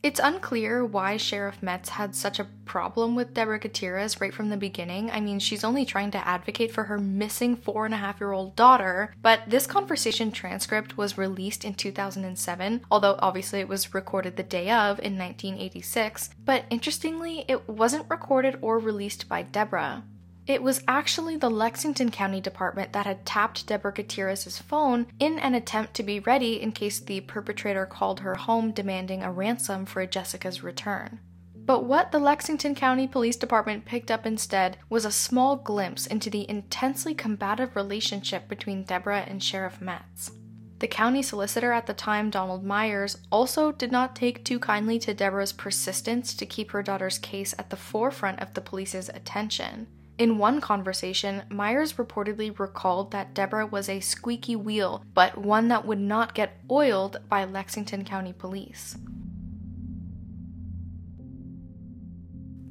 It's 0.07 0.21
unclear 0.23 0.85
why 0.85 1.17
Sheriff 1.17 1.61
Metts 1.65 1.89
had 1.89 2.15
such 2.15 2.39
a 2.39 2.47
problem 2.65 3.17
with 3.17 3.35
Deborah 3.35 3.59
Gutierrez 3.59 4.21
right 4.21 4.33
from 4.33 4.51
the 4.51 4.57
beginning. 4.57 5.11
I 5.11 5.19
mean, 5.19 5.41
she's 5.41 5.65
only 5.65 5.85
trying 5.85 6.13
to 6.13 6.25
advocate 6.25 6.71
for 6.71 6.85
her 6.85 6.97
missing 6.97 7.57
four 7.57 7.87
and 7.87 7.93
a 7.93 7.97
half 7.97 8.21
year 8.21 8.31
old 8.31 8.55
daughter, 8.55 9.13
but 9.21 9.41
this 9.49 9.67
conversation 9.67 10.31
transcript 10.31 10.97
was 10.97 11.19
released 11.19 11.65
in 11.65 11.75
2007, 11.75 12.87
although 12.89 13.19
obviously 13.19 13.59
it 13.59 13.67
was 13.67 13.95
recorded 13.95 14.37
the 14.37 14.45
day 14.45 14.71
of 14.71 15.01
in 15.01 15.19
1986. 15.19 16.31
But 16.45 16.67
interestingly, 16.71 17.45
it 17.49 17.69
wasn't 17.69 18.09
recorded 18.09 18.61
or 18.63 18.79
released 18.79 19.29
by 19.29 19.43
Deborah. 19.43 20.05
It 20.47 20.63
was 20.63 20.85
actually 20.87 21.37
the 21.37 21.51
Lexington 21.51 22.13
County 22.13 22.41
Department 22.41 22.93
that 22.93 23.05
had 23.05 23.27
tapped 23.27 23.67
Deborah 23.67 23.93
Gutierrez's 23.93 24.61
phone 24.61 25.09
in 25.19 25.41
an 25.41 25.57
attempt 25.57 25.95
to 25.95 26.05
be 26.05 26.21
ready 26.21 26.63
in 26.63 26.71
case 26.71 27.01
the 27.01 27.21
perpetrator 27.23 27.85
called 27.85 28.21
her 28.21 28.37
home 28.37 28.71
demanding 28.71 29.25
a 29.25 29.33
ransom 29.33 29.87
for 29.87 30.07
Jessica's 30.07 30.63
return. 30.63 31.19
But 31.57 31.83
what 31.85 32.13
the 32.13 32.21
Lexington 32.21 32.77
County 32.77 33.09
Police 33.09 33.35
Department 33.35 33.87
picked 33.87 34.09
up 34.09 34.25
instead 34.25 34.77
was 34.89 35.05
a 35.05 35.11
small 35.11 35.57
glimpse 35.57 36.07
into 36.07 36.31
the 36.31 36.49
intensely 36.49 37.13
combative 37.13 37.75
relationship 37.75 38.47
between 38.47 38.85
Deborah 38.85 39.25
and 39.27 39.43
Sheriff 39.43 39.81
Metts. 39.81 40.31
The 40.79 40.87
county 40.87 41.23
solicitor 41.23 41.73
at 41.73 41.87
the 41.87 41.95
time, 41.95 42.31
Donald 42.31 42.63
Myers, 42.63 43.17
also 43.33 43.73
did 43.73 43.91
not 43.91 44.15
take 44.15 44.45
too 44.45 44.61
kindly 44.61 45.01
to 45.01 45.15
Deborah's 45.15 45.53
persistence 45.53 46.35
to 46.35 46.47
keep 46.47 46.71
her 46.71 46.85
daughter's 46.85 47.19
case 47.19 47.53
at 47.59 47.71
the 47.71 47.77
forefront 47.77 48.39
of 48.41 48.55
the 48.55 48.61
police's 48.61 49.09
attention. 49.09 49.89
In 50.19 50.39
one 50.39 50.63
conversation, 50.63 51.43
Myers 51.51 51.95
reportedly 51.95 52.59
recalled 52.59 53.11
that 53.11 53.35
Deborah 53.35 53.67
was 53.67 53.89
a 53.89 54.01
squeaky 54.01 54.57
wheel, 54.57 55.05
but 55.13 55.37
one 55.37 55.69
that 55.69 55.85
would 55.85 56.01
not 56.01 56.35
get 56.35 56.59
oiled 56.71 57.19
by 57.29 57.45
Lexington 57.45 58.03
County 58.03 58.33
Police. 58.33 58.97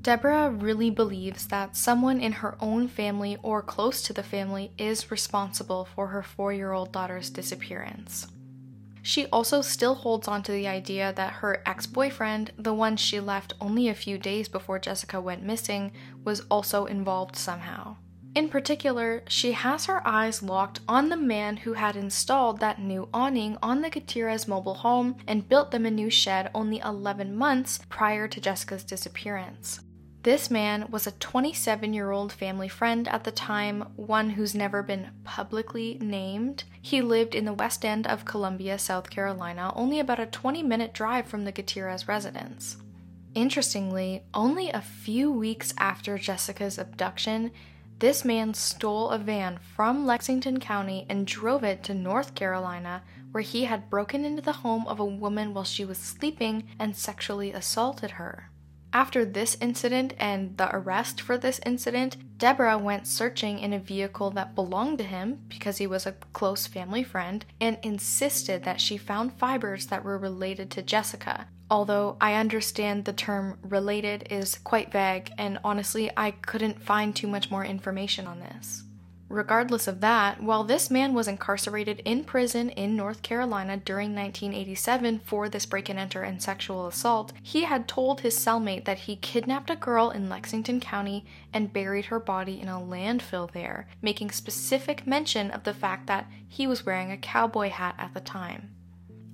Deborah 0.02 0.52
really 0.52 0.90
believes 0.90 1.48
that 1.48 1.76
someone 1.76 2.20
in 2.20 2.32
her 2.32 2.56
own 2.60 2.88
family 2.88 3.38
or 3.42 3.62
close 3.62 4.02
to 4.04 4.14
the 4.14 4.24
family 4.24 4.72
is 4.78 5.10
responsible 5.10 5.86
for 5.86 6.08
her 6.08 6.22
four 6.22 6.54
year 6.54 6.74
old 6.74 6.92
daughter's 6.92 7.30
disappearance. 7.30 8.28
She 9.06 9.28
also 9.28 9.62
still 9.62 9.94
holds 9.94 10.28
on 10.28 10.42
to 10.42 10.52
the 10.52 10.68
idea 10.68 11.14
that 11.14 11.34
her 11.34 11.62
ex 11.64 11.86
boyfriend, 11.86 12.52
the 12.58 12.74
one 12.74 12.98
she 12.98 13.20
left 13.20 13.54
only 13.62 13.88
a 13.88 13.94
few 13.94 14.18
days 14.18 14.50
before 14.50 14.80
Jessica 14.80 15.22
went 15.22 15.44
missing, 15.44 15.92
was 16.24 16.42
also 16.50 16.86
involved 16.86 17.36
somehow. 17.36 17.98
In 18.34 18.50
particular, 18.50 19.22
she 19.28 19.52
has 19.52 19.86
her 19.86 20.02
eyes 20.08 20.42
locked 20.42 20.80
on 20.88 21.10
the 21.10 21.18
man 21.18 21.58
who 21.58 21.74
had 21.74 21.96
installed 21.96 22.60
that 22.62 22.82
new 22.82 23.08
awning 23.14 23.60
on 23.62 23.82
the 23.82 23.92
Gutierrez 23.92 24.48
mobile 24.48 24.74
home 24.74 25.18
and 25.28 25.48
built 25.48 25.70
them 25.70 25.86
a 25.86 25.92
new 25.92 26.10
shed 26.10 26.50
only 26.56 26.80
11 26.80 27.36
months 27.36 27.82
prior 27.88 28.28
to 28.28 28.42
Jessica's 28.42 28.84
disappearance. 28.84 29.82
This 30.26 30.50
man 30.50 30.88
was 30.90 31.06
a 31.06 31.12
27 31.12 31.94
year 31.94 32.10
old 32.10 32.34
family 32.34 32.68
friend 32.68 33.08
at 33.10 33.26
the 33.26 33.32
time, 33.32 33.82
one 33.96 34.32
who's 34.32 34.56
never 34.56 34.82
been 34.82 35.12
publicly 35.24 36.00
named. 36.02 36.64
He 36.82 37.00
lived 37.04 37.36
in 37.36 37.46
the 37.46 37.54
west 37.54 37.86
end 37.86 38.08
of 38.08 38.26
Columbia, 38.26 38.80
South 38.80 39.12
Carolina, 39.12 39.72
only 39.76 40.00
about 40.00 40.20
a 40.20 40.26
20 40.26 40.64
minute 40.64 40.96
drive 40.96 41.28
from 41.28 41.46
the 41.46 41.52
Gutierrez 41.52 42.08
residence. 42.08 42.78
Interestingly, 43.36 44.24
only 44.34 44.72
a 44.72 44.82
few 44.82 45.32
weeks 45.32 45.76
after 45.78 46.18
Jessica's 46.18 46.80
abduction, 46.80 47.52
this 48.00 48.26
man 48.26 48.56
stole 48.56 49.12
a 49.12 49.20
van 49.20 49.60
from 49.76 50.08
Lexington 50.08 50.60
County 50.60 51.06
and 51.08 51.28
drove 51.28 51.64
it 51.64 51.84
to 51.84 51.94
North 51.94 52.34
Carolina, 52.34 53.04
where 53.32 53.44
he 53.44 53.66
had 53.66 53.92
broken 53.92 54.26
into 54.26 54.42
the 54.42 54.54
home 54.54 54.88
of 54.88 55.00
a 55.00 55.06
woman 55.06 55.54
while 55.54 55.64
she 55.64 55.86
was 55.86 56.00
sleeping 56.00 56.68
and 56.80 56.96
sexually 56.96 57.52
assaulted 57.52 58.10
her. 58.10 58.50
After 58.96 59.26
this 59.26 59.58
incident 59.60 60.14
and 60.20 60.58
the 60.58 60.74
arrest 60.74 61.20
for 61.20 61.38
this 61.38 61.60
incident, 61.66 62.38
Deborah 62.38 62.78
went 62.78 63.08
searching 63.08 63.60
in 63.60 63.74
a 63.74 63.78
vehicle 63.78 64.32
that 64.32 64.56
belonged 64.56 65.00
to 65.00 65.04
him 65.04 65.42
because 65.50 65.80
he 65.80 65.86
was 65.86 66.06
a 66.06 66.14
close 66.32 66.66
family 66.66 67.04
friend 67.04 67.44
and 67.60 67.78
insisted 67.84 68.64
that 68.64 68.80
she 68.80 68.96
found 68.96 69.34
fibers 69.34 69.88
that 69.88 70.06
were 70.06 70.18
related 70.18 70.72
to 70.72 70.82
Jessica. 70.82 71.50
Although 71.70 72.16
I 72.22 72.36
understand 72.36 73.04
the 73.04 73.12
term 73.12 73.60
related 73.64 74.28
is 74.30 74.60
quite 74.60 74.94
vague, 74.94 75.30
and 75.38 75.60
honestly, 75.62 76.10
I 76.16 76.32
couldn't 76.32 76.82
find 76.82 77.14
too 77.14 77.28
much 77.28 77.52
more 77.52 77.66
information 77.66 78.28
on 78.28 78.40
this. 78.40 78.85
Regardless 79.28 79.88
of 79.88 80.02
that, 80.02 80.44
while 80.44 80.64
this 80.64 80.92
man 80.92 81.16
was 81.16 81.28
incarcerated 81.28 82.00
in 82.06 82.24
prison 82.24 82.70
in 82.70 82.96
North 82.96 83.24
Carolina 83.24 83.76
during 83.78 84.14
1987 84.14 85.20
for 85.26 85.50
this 85.50 85.66
break 85.66 85.90
and 85.90 85.98
enter 85.98 86.22
and 86.22 86.42
sexual 86.42 86.86
assault, 86.86 87.34
he 87.42 87.64
had 87.64 87.88
told 87.88 88.22
his 88.22 88.38
cellmate 88.38 88.86
that 88.86 89.00
he 89.00 89.16
kidnapped 89.16 89.72
a 89.72 89.76
girl 89.76 90.12
in 90.12 90.30
Lexington 90.30 90.80
County 90.80 91.26
and 91.52 91.74
buried 91.74 92.06
her 92.06 92.20
body 92.20 92.62
in 92.62 92.68
a 92.68 92.80
landfill 92.80 93.52
there, 93.52 93.88
making 94.00 94.30
specific 94.30 95.08
mention 95.08 95.50
of 95.50 95.64
the 95.64 95.74
fact 95.74 96.06
that 96.06 96.30
he 96.48 96.68
was 96.68 96.86
wearing 96.86 97.12
a 97.12 97.18
cowboy 97.18 97.70
hat 97.70 97.96
at 97.98 98.14
the 98.14 98.22
time. 98.22 98.75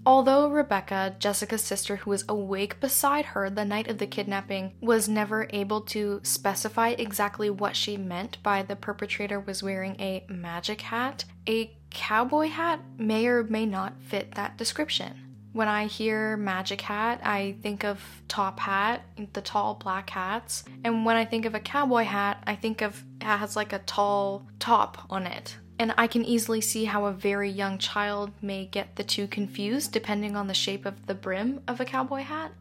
Although 0.03 0.50
Rebecca, 0.50 1.15
Jessica's 1.20 1.62
sister, 1.62 1.98
who 1.98 2.10
was 2.10 2.25
awake 2.27 2.79
beside 2.79 3.25
her 3.25 3.50
the 3.50 3.65
night 3.65 3.88
of 3.88 4.00
the 4.00 4.08
kidnapping, 4.08 4.74
was 4.81 5.08
never 5.08 5.48
able 5.51 5.81
to 5.81 6.22
specify 6.24 6.89
exactly 6.89 7.50
what 7.51 7.75
she 7.75 7.98
meant 7.98 8.41
by 8.41 8.63
the 8.63 8.75
perpetrator 8.75 9.39
was 9.39 9.62
wearing 9.62 9.96
a 10.00 10.25
magic 10.27 10.81
hat, 10.81 11.25
a 11.48 11.77
cowboy 11.91 12.48
hat 12.48 12.79
may 12.98 13.27
or 13.27 13.43
may 13.43 13.65
not 13.65 14.01
fit 14.01 14.34
that 14.34 14.58
description. 14.58 15.31
When 15.53 15.67
I 15.67 15.86
hear 15.86 16.38
magic 16.38 16.81
hat, 16.81 17.20
I 17.24 17.58
think 17.62 17.84
of 17.84 18.01
top 18.27 18.60
hat, 18.60 19.03
the 19.34 19.41
tall 19.41 19.75
black 19.75 20.10
hats. 20.10 20.63
And 20.86 21.05
when 21.05 21.17
I 21.17 21.25
think 21.25 21.46
of 21.46 21.53
a 21.53 21.60
cowboy 21.60 22.05
hat, 22.05 22.41
I 22.48 22.55
think 22.55 22.81
of 22.81 23.03
it 23.20 23.25
has 23.25 23.58
like 23.58 23.74
a 23.74 23.79
tall 23.79 24.48
top 24.60 25.05
on 25.10 25.27
it 25.27 25.58
and 25.82 25.96
I 25.98 26.06
can 26.06 26.24
easily 26.24 26.62
see 26.62 26.86
how 26.86 27.06
a 27.06 27.12
very 27.12 27.50
young 27.50 27.80
child 27.80 28.30
may 28.40 28.68
get 28.68 28.98
the 28.98 29.04
two 29.04 29.26
confused 29.26 29.92
depending 29.92 30.36
on 30.36 30.46
the 30.46 30.54
shape 30.54 30.86
of 30.86 31.08
the 31.08 31.16
brim 31.16 31.62
of 31.68 31.82
a 31.82 31.86
cowboy 31.86 32.22
hat. 32.22 32.52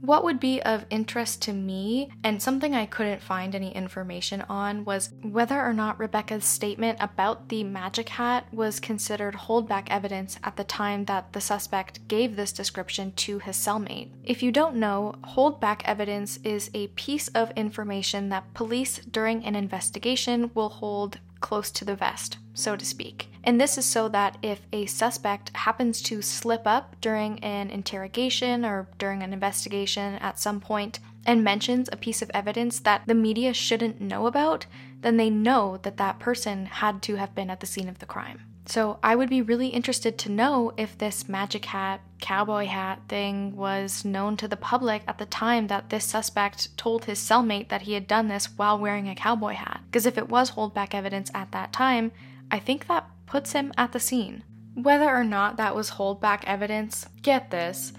What 0.00 0.24
would 0.24 0.40
be 0.40 0.62
of 0.62 0.86
interest 0.88 1.42
to 1.42 1.52
me, 1.52 2.10
and 2.24 2.42
something 2.42 2.74
I 2.74 2.86
couldn't 2.86 3.20
find 3.20 3.54
any 3.54 3.70
information 3.76 4.40
on, 4.48 4.86
was 4.86 5.10
whether 5.22 5.60
or 5.60 5.74
not 5.74 5.98
Rebecca's 5.98 6.46
statement 6.46 6.96
about 7.02 7.50
the 7.50 7.64
magic 7.64 8.08
hat 8.08 8.46
was 8.50 8.80
considered 8.80 9.34
holdback 9.34 9.88
evidence 9.90 10.38
at 10.42 10.56
the 10.56 10.64
time 10.64 11.04
that 11.04 11.34
the 11.34 11.40
suspect 11.42 12.08
gave 12.08 12.34
this 12.34 12.50
description 12.50 13.12
to 13.16 13.40
his 13.40 13.58
cellmate. 13.58 14.08
If 14.24 14.42
you 14.42 14.50
don't 14.50 14.76
know, 14.76 15.16
holdback 15.22 15.82
evidence 15.84 16.38
is 16.44 16.70
a 16.72 16.86
piece 16.86 17.28
of 17.28 17.50
information 17.50 18.30
that 18.30 18.54
police 18.54 19.00
during 19.00 19.44
an 19.44 19.54
investigation 19.54 20.50
will 20.54 20.70
hold 20.70 21.18
close 21.40 21.70
to 21.70 21.84
the 21.84 21.96
vest, 21.96 22.38
so 22.54 22.76
to 22.76 22.84
speak. 22.84 23.28
And 23.42 23.60
this 23.60 23.78
is 23.78 23.86
so 23.86 24.08
that 24.08 24.36
if 24.42 24.60
a 24.72 24.86
suspect 24.86 25.56
happens 25.56 26.02
to 26.02 26.22
slip 26.22 26.62
up 26.66 26.96
during 27.00 27.38
an 27.40 27.70
interrogation 27.70 28.64
or 28.64 28.88
during 28.98 29.22
an 29.22 29.32
investigation 29.32 30.14
at 30.16 30.38
some 30.38 30.60
point 30.60 30.98
and 31.24 31.44
mentions 31.44 31.88
a 31.90 31.96
piece 31.96 32.22
of 32.22 32.30
evidence 32.34 32.80
that 32.80 33.02
the 33.06 33.14
media 33.14 33.54
shouldn't 33.54 34.00
know 34.00 34.26
about, 34.26 34.66
then 35.00 35.16
they 35.16 35.30
know 35.30 35.78
that 35.82 35.96
that 35.96 36.18
person 36.18 36.66
had 36.66 37.02
to 37.02 37.16
have 37.16 37.34
been 37.34 37.50
at 37.50 37.60
the 37.60 37.66
scene 37.66 37.88
of 37.88 37.98
the 37.98 38.06
crime. 38.06 38.40
So 38.66 38.98
I 39.02 39.16
would 39.16 39.30
be 39.30 39.42
really 39.42 39.68
interested 39.68 40.18
to 40.18 40.30
know 40.30 40.72
if 40.76 40.96
this 40.96 41.28
magic 41.28 41.64
hat, 41.64 42.00
cowboy 42.20 42.66
hat 42.66 43.00
thing 43.08 43.56
was 43.56 44.04
known 44.04 44.36
to 44.36 44.46
the 44.46 44.56
public 44.56 45.02
at 45.08 45.18
the 45.18 45.26
time 45.26 45.66
that 45.66 45.90
this 45.90 46.04
suspect 46.04 46.76
told 46.76 47.04
his 47.06 47.18
cellmate 47.18 47.68
that 47.68 47.82
he 47.82 47.94
had 47.94 48.06
done 48.06 48.28
this 48.28 48.46
while 48.56 48.78
wearing 48.78 49.08
a 49.08 49.14
cowboy 49.14 49.54
hat. 49.54 49.80
Because 49.86 50.06
if 50.06 50.16
it 50.18 50.28
was 50.28 50.52
holdback 50.52 50.94
evidence 50.94 51.30
at 51.34 51.52
that 51.52 51.72
time, 51.72 52.12
I 52.50 52.58
think 52.58 52.86
that 52.86 53.08
puts 53.26 53.52
him 53.52 53.72
at 53.76 53.92
the 53.92 54.00
scene. 54.00 54.44
Whether 54.74 55.08
or 55.08 55.24
not 55.24 55.56
that 55.56 55.74
was 55.74 55.92
holdback 55.92 56.44
evidence, 56.44 57.06
get 57.22 57.50
this. 57.50 57.92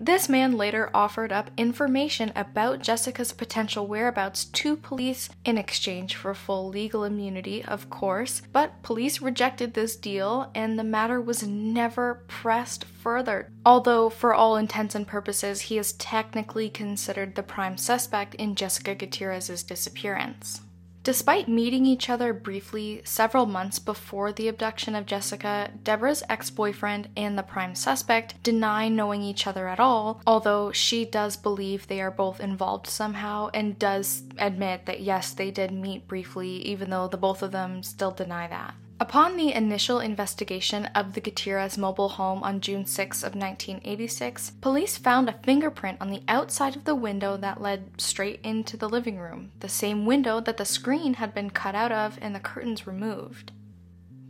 This 0.00 0.28
man 0.28 0.56
later 0.56 0.90
offered 0.94 1.32
up 1.32 1.50
information 1.56 2.32
about 2.34 2.82
Jessica's 2.82 3.32
potential 3.32 3.86
whereabouts 3.86 4.44
to 4.46 4.76
police 4.76 5.28
in 5.44 5.58
exchange 5.58 6.16
for 6.16 6.34
full 6.34 6.68
legal 6.68 7.04
immunity, 7.04 7.64
of 7.64 7.90
course, 7.90 8.42
but 8.52 8.82
police 8.82 9.20
rejected 9.20 9.74
this 9.74 9.96
deal 9.96 10.50
and 10.54 10.78
the 10.78 10.84
matter 10.84 11.20
was 11.20 11.42
never 11.42 12.22
pressed 12.28 12.84
further. 12.84 13.48
Although, 13.64 14.10
for 14.10 14.34
all 14.34 14.56
intents 14.56 14.94
and 14.94 15.06
purposes, 15.06 15.62
he 15.62 15.78
is 15.78 15.92
technically 15.94 16.68
considered 16.68 17.34
the 17.34 17.42
prime 17.42 17.76
suspect 17.76 18.34
in 18.36 18.54
Jessica 18.54 18.94
Gutierrez's 18.94 19.62
disappearance. 19.62 20.60
Despite 21.04 21.48
meeting 21.48 21.84
each 21.84 22.08
other 22.08 22.32
briefly 22.32 23.02
several 23.04 23.44
months 23.46 23.80
before 23.80 24.30
the 24.30 24.46
abduction 24.46 24.94
of 24.94 25.04
Jessica, 25.04 25.70
Deborah's 25.82 26.22
ex 26.28 26.48
boyfriend 26.48 27.08
and 27.16 27.36
the 27.36 27.42
prime 27.42 27.74
suspect 27.74 28.40
deny 28.44 28.88
knowing 28.88 29.20
each 29.20 29.48
other 29.48 29.66
at 29.66 29.80
all, 29.80 30.22
although 30.28 30.70
she 30.70 31.04
does 31.04 31.36
believe 31.36 31.88
they 31.88 32.00
are 32.00 32.12
both 32.12 32.38
involved 32.38 32.86
somehow 32.86 33.50
and 33.52 33.80
does 33.80 34.22
admit 34.38 34.86
that 34.86 35.00
yes, 35.00 35.32
they 35.32 35.50
did 35.50 35.72
meet 35.72 36.06
briefly, 36.06 36.50
even 36.62 36.90
though 36.90 37.08
the 37.08 37.16
both 37.16 37.42
of 37.42 37.50
them 37.50 37.82
still 37.82 38.12
deny 38.12 38.46
that. 38.46 38.74
Upon 39.02 39.36
the 39.36 39.52
initial 39.52 39.98
investigation 39.98 40.86
of 40.94 41.14
the 41.14 41.20
Gutierrez 41.20 41.76
mobile 41.76 42.10
home 42.10 42.44
on 42.44 42.60
June 42.60 42.86
6 42.86 43.24
of 43.24 43.34
1986, 43.34 44.52
police 44.60 44.96
found 44.96 45.28
a 45.28 45.32
fingerprint 45.42 46.00
on 46.00 46.08
the 46.08 46.22
outside 46.28 46.76
of 46.76 46.84
the 46.84 46.94
window 46.94 47.36
that 47.36 47.60
led 47.60 48.00
straight 48.00 48.38
into 48.44 48.76
the 48.76 48.88
living 48.88 49.18
room, 49.18 49.50
the 49.58 49.68
same 49.68 50.06
window 50.06 50.38
that 50.42 50.56
the 50.56 50.64
screen 50.64 51.14
had 51.14 51.34
been 51.34 51.50
cut 51.50 51.74
out 51.74 51.90
of 51.90 52.16
and 52.22 52.32
the 52.32 52.38
curtains 52.38 52.86
removed. 52.86 53.50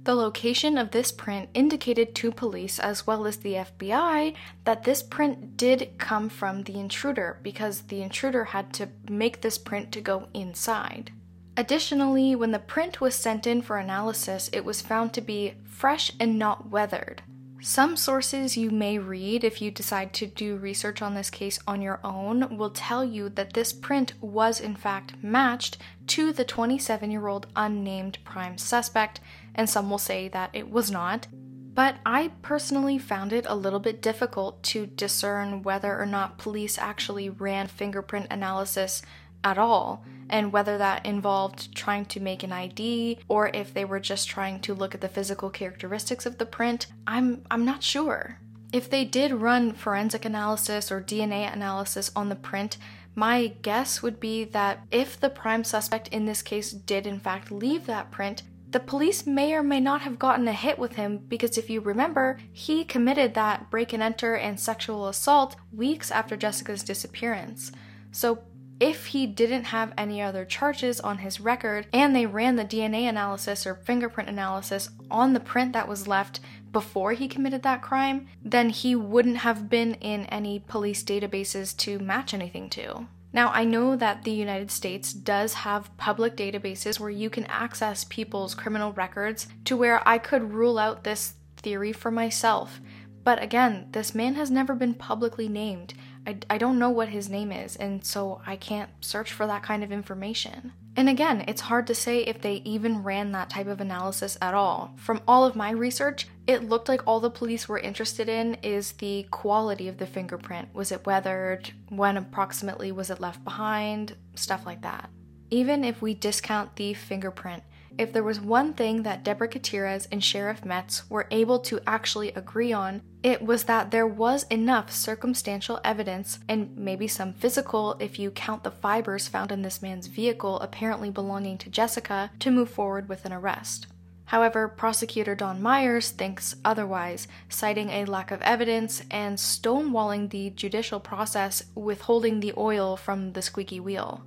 The 0.05 0.15
location 0.15 0.79
of 0.79 0.93
this 0.93 1.13
print 1.13 1.51
indicated 1.53 2.15
to 2.15 2.33
police 2.33 2.79
as 2.79 3.07
well 3.07 3.27
as 3.27 3.37
the 3.37 3.57
FBI 3.57 4.35
that 4.65 4.85
this 4.85 5.03
print 5.03 5.59
did 5.59 5.99
come 5.99 6.31
from 6.31 6.63
the 6.63 6.81
intruder 6.81 7.39
because 7.43 7.83
the 7.83 8.01
intruder 8.01 8.45
had 8.45 8.73
to 8.73 8.89
make 9.07 9.43
this 9.43 9.59
print 9.59 9.93
to 9.93 10.01
go 10.01 10.29
inside. 10.33 11.13
Additionally, 11.57 12.35
when 12.35 12.51
the 12.51 12.59
print 12.59 13.01
was 13.01 13.15
sent 13.15 13.47
in 13.47 13.61
for 13.61 13.77
analysis, 13.77 14.49
it 14.53 14.65
was 14.65 14.81
found 14.81 15.13
to 15.13 15.21
be 15.21 15.55
fresh 15.65 16.11
and 16.19 16.39
not 16.39 16.71
weathered. 16.71 17.23
Some 17.61 17.97
sources 17.97 18.57
you 18.57 18.71
may 18.71 18.99
read 18.99 19.45
if 19.45 19.63
you 19.63 19.71
decide 19.71 20.13
to 20.15 20.27
do 20.27 20.57
research 20.57 21.01
on 21.01 21.15
this 21.15 21.31
case 21.31 21.61
on 21.65 21.81
your 21.81 22.01
own 22.03 22.57
will 22.57 22.71
tell 22.71 23.05
you 23.05 23.29
that 23.29 23.53
this 23.53 23.73
print 23.73 24.15
was 24.21 24.59
in 24.59 24.75
fact 24.75 25.15
matched 25.23 25.79
to 26.09 26.33
the 26.33 26.45
27 26.45 27.11
year 27.13 27.29
old 27.29 27.47
unnamed 27.55 28.19
prime 28.25 28.59
suspect, 28.59 29.21
and 29.55 29.71
some 29.71 29.91
will 29.91 29.99
say 29.99 30.27
that 30.29 30.51
it 30.53 30.71
was 30.71 30.91
not. 30.91 31.29
But 31.75 31.97
I 32.05 32.33
personally 32.43 32.99
found 32.99 33.33
it 33.33 33.47
a 33.49 33.55
little 33.55 33.79
bit 33.79 34.03
difficult 34.03 34.63
to 34.65 34.87
discern 34.87 35.63
whether 35.63 35.99
or 35.99 36.05
not 36.05 36.39
police 36.39 36.79
actually 36.79 37.31
ran 37.31 37.69
fingerprint 37.69 38.27
analysis 38.31 39.03
at 39.45 39.59
all, 39.59 40.05
and 40.31 40.53
whether 40.53 40.79
that 40.79 41.05
involved 41.05 41.75
trying 41.75 42.07
to 42.07 42.21
make 42.21 42.43
an 42.43 42.53
ID 42.53 43.19
or 43.29 43.49
if 43.49 43.75
they 43.75 43.85
were 43.85 44.01
just 44.01 44.29
trying 44.29 44.61
to 44.61 44.75
look 44.75 44.95
at 44.95 45.01
the 45.01 45.09
physical 45.09 45.51
characteristics 45.51 46.27
of 46.27 46.39
the 46.39 46.47
print, 46.47 46.87
I'm 47.07 47.43
I'm 47.51 47.65
not 47.65 47.83
sure. 47.83 48.39
If 48.73 48.89
they 48.89 49.05
did 49.05 49.33
run 49.33 49.73
forensic 49.73 50.25
analysis 50.25 50.91
or 50.91 51.03
DNA 51.03 51.53
analysis 51.53 52.11
on 52.17 52.31
the 52.31 52.37
print, 52.37 52.79
my 53.15 53.49
guess 53.61 54.01
would 54.03 54.19
be 54.19 54.45
that 54.45 54.87
if 54.91 55.21
the 55.21 55.29
prime 55.29 55.65
suspect 55.65 56.09
in 56.09 56.25
this 56.25 56.41
case 56.41 56.73
did 56.73 57.07
in 57.07 57.21
fact 57.21 57.53
leave 57.53 57.85
that 57.87 58.11
print, 58.11 58.43
the 58.71 58.81
police 58.81 59.27
may 59.27 59.53
or 59.53 59.63
may 59.63 59.81
not 59.81 60.01
have 60.01 60.19
gotten 60.19 60.49
a 60.49 60.55
hit 60.55 60.79
with 60.79 60.95
him 60.95 61.19
because 61.29 61.59
if 61.59 61.69
you 61.69 61.83
remember, 61.83 62.39
he 62.51 62.85
committed 62.85 63.35
that 63.35 63.71
break 63.71 63.93
and 63.93 64.03
enter 64.03 64.35
and 64.35 64.59
sexual 64.59 65.09
assault 65.09 65.57
weeks 65.71 66.11
after 66.11 66.39
Jessica's 66.39 66.83
disappearance. 66.83 67.71
So 68.13 68.45
if 68.83 69.07
he 69.07 69.29
didn't 69.29 69.67
have 69.67 69.95
any 69.97 70.21
other 70.21 70.45
charges 70.45 70.99
on 70.99 71.19
his 71.19 71.39
record 71.39 71.87
and 71.93 72.17
they 72.17 72.27
ran 72.27 72.57
the 72.57 72.65
DNA 72.65 73.09
analysis 73.09 73.65
or 73.65 73.77
fingerprint 73.77 74.29
analysis 74.29 74.91
on 75.09 75.33
the 75.33 75.39
print 75.39 75.73
that 75.73 75.87
was 75.87 76.09
left 76.09 76.41
before 76.73 77.13
he 77.13 77.29
committed 77.29 77.63
that 77.63 77.81
crime, 77.81 78.27
then 78.45 78.71
he 78.71 78.97
wouldn't 78.97 79.37
have 79.37 79.71
been 79.71 79.95
in 79.95 80.25
any 80.27 80.59
police 80.59 81.05
databases 81.05 81.77
to 81.77 82.01
match 82.01 82.35
anything 82.35 82.69
to. 82.69 83.07
Now, 83.33 83.53
I 83.53 83.63
know 83.63 83.95
that 83.95 84.25
the 84.25 84.33
United 84.33 84.73
States 84.73 85.13
does 85.13 85.55
have 85.55 85.97
public 85.97 86.37
databases 86.37 86.99
where 86.99 87.09
you 87.09 87.31
can 87.31 87.45
access 87.45 88.03
people's 88.03 88.53
criminal 88.53 88.93
records 88.95 89.47
to 89.67 89.77
where 89.77 90.07
I 90.07 90.19
could 90.19 90.53
rule 90.53 90.77
out 90.77 91.05
this 91.05 91.35
theory 91.57 91.93
for 91.93 92.11
myself. 92.11 92.81
But 93.23 93.41
again, 93.41 93.87
this 93.93 94.13
man 94.13 94.35
has 94.35 94.51
never 94.51 94.75
been 94.75 94.95
publicly 94.95 95.49
named. 95.49 95.95
I, 96.27 96.39
I 96.51 96.59
don't 96.59 96.79
know 96.79 96.91
what 96.91 97.09
his 97.09 97.29
name 97.29 97.51
is, 97.51 97.77
and 97.77 98.05
so 98.05 98.41
I 98.47 98.57
can't 98.57 98.91
search 99.01 99.33
for 99.33 99.47
that 99.47 99.63
kind 99.63 99.83
of 99.83 99.91
information. 99.91 100.73
And 100.95 101.09
again, 101.09 101.45
it's 101.49 101.63
hard 101.63 101.87
to 101.87 101.95
say 101.95 102.19
if 102.19 102.43
they 102.43 102.57
even 102.65 103.03
ran 103.03 103.33
that 103.33 103.49
type 103.49 103.67
of 103.67 103.81
analysis 103.81 104.37
at 104.43 104.53
all. 104.53 104.95
From 104.99 105.23
all 105.27 105.45
of 105.45 105.57
my 105.57 105.71
research, 105.71 106.29
it 106.47 106.69
looked 106.69 106.89
like 106.89 107.07
all 107.07 107.19
the 107.19 107.31
police 107.31 107.67
were 107.67 107.79
interested 107.79 108.29
in 108.29 108.55
is 108.57 108.93
the 108.93 109.27
quality 109.31 109.89
of 109.89 109.97
the 109.97 110.07
fingerprint. 110.07 110.69
Was 110.75 110.93
it 110.93 111.07
weathered? 111.07 111.73
When 111.89 112.19
approximately 112.19 112.93
was 112.93 113.09
it 113.09 113.21
left 113.21 113.43
behind? 113.43 114.17
Stuff 114.35 114.67
like 114.67 114.83
that. 114.83 115.09
Even 115.51 115.83
if 115.83 116.03
we 116.03 116.15
discount 116.15 116.77
the 116.77 116.95
fingerprint, 116.95 117.63
if 117.99 118.13
there 118.13 118.23
was 118.23 118.41
one 118.41 118.73
thing 118.73 119.03
that 119.03 119.23
Deborah 119.23 119.49
Gutierrez 119.49 120.09
and 120.11 120.23
Sheriff 120.23 120.65
Metts 120.65 121.09
were 121.11 121.27
able 121.31 121.59
to 121.61 121.81
actually 121.87 122.31
agree 122.33 122.73
on, 122.73 123.03
it 123.23 123.43
was 123.43 123.65
that 123.65 123.91
there 123.91 124.07
was 124.07 124.45
enough 124.45 124.91
circumstantial 124.91 125.81
evidence, 125.85 126.41
and 126.49 126.77
maybe 126.77 127.07
some 127.07 127.33
physical 127.33 127.97
if 128.01 128.19
you 128.19 128.31
count 128.31 128.65
the 128.65 128.71
fibers 128.71 129.29
found 129.29 129.53
in 129.53 129.63
this 129.63 129.83
man's 129.83 130.07
vehicle 130.07 130.59
apparently 130.61 131.11
belonging 131.11 131.59
to 131.59 131.71
Jessica, 131.71 132.31
to 132.41 132.51
move 132.51 132.71
forward 132.71 133.09
with 133.09 133.25
an 133.25 133.33
arrest. 133.33 133.87
However, 134.27 134.67
prosecutor 134.67 135.35
Don 135.35 135.61
Myers 135.61 136.11
thinks 136.11 136.57
otherwise, 136.65 137.29
citing 137.51 137.91
a 137.91 138.07
lack 138.07 138.31
of 138.31 138.41
evidence 138.41 139.03
and 139.11 139.37
stonewalling 139.37 140.31
the 140.31 140.51
judicial 140.51 141.01
process, 141.01 141.65
withholding 141.75 142.41
the 142.41 142.55
oil 142.57 142.97
from 142.97 143.35
the 143.35 143.43
squeaky 143.43 143.79
wheel. 143.79 144.25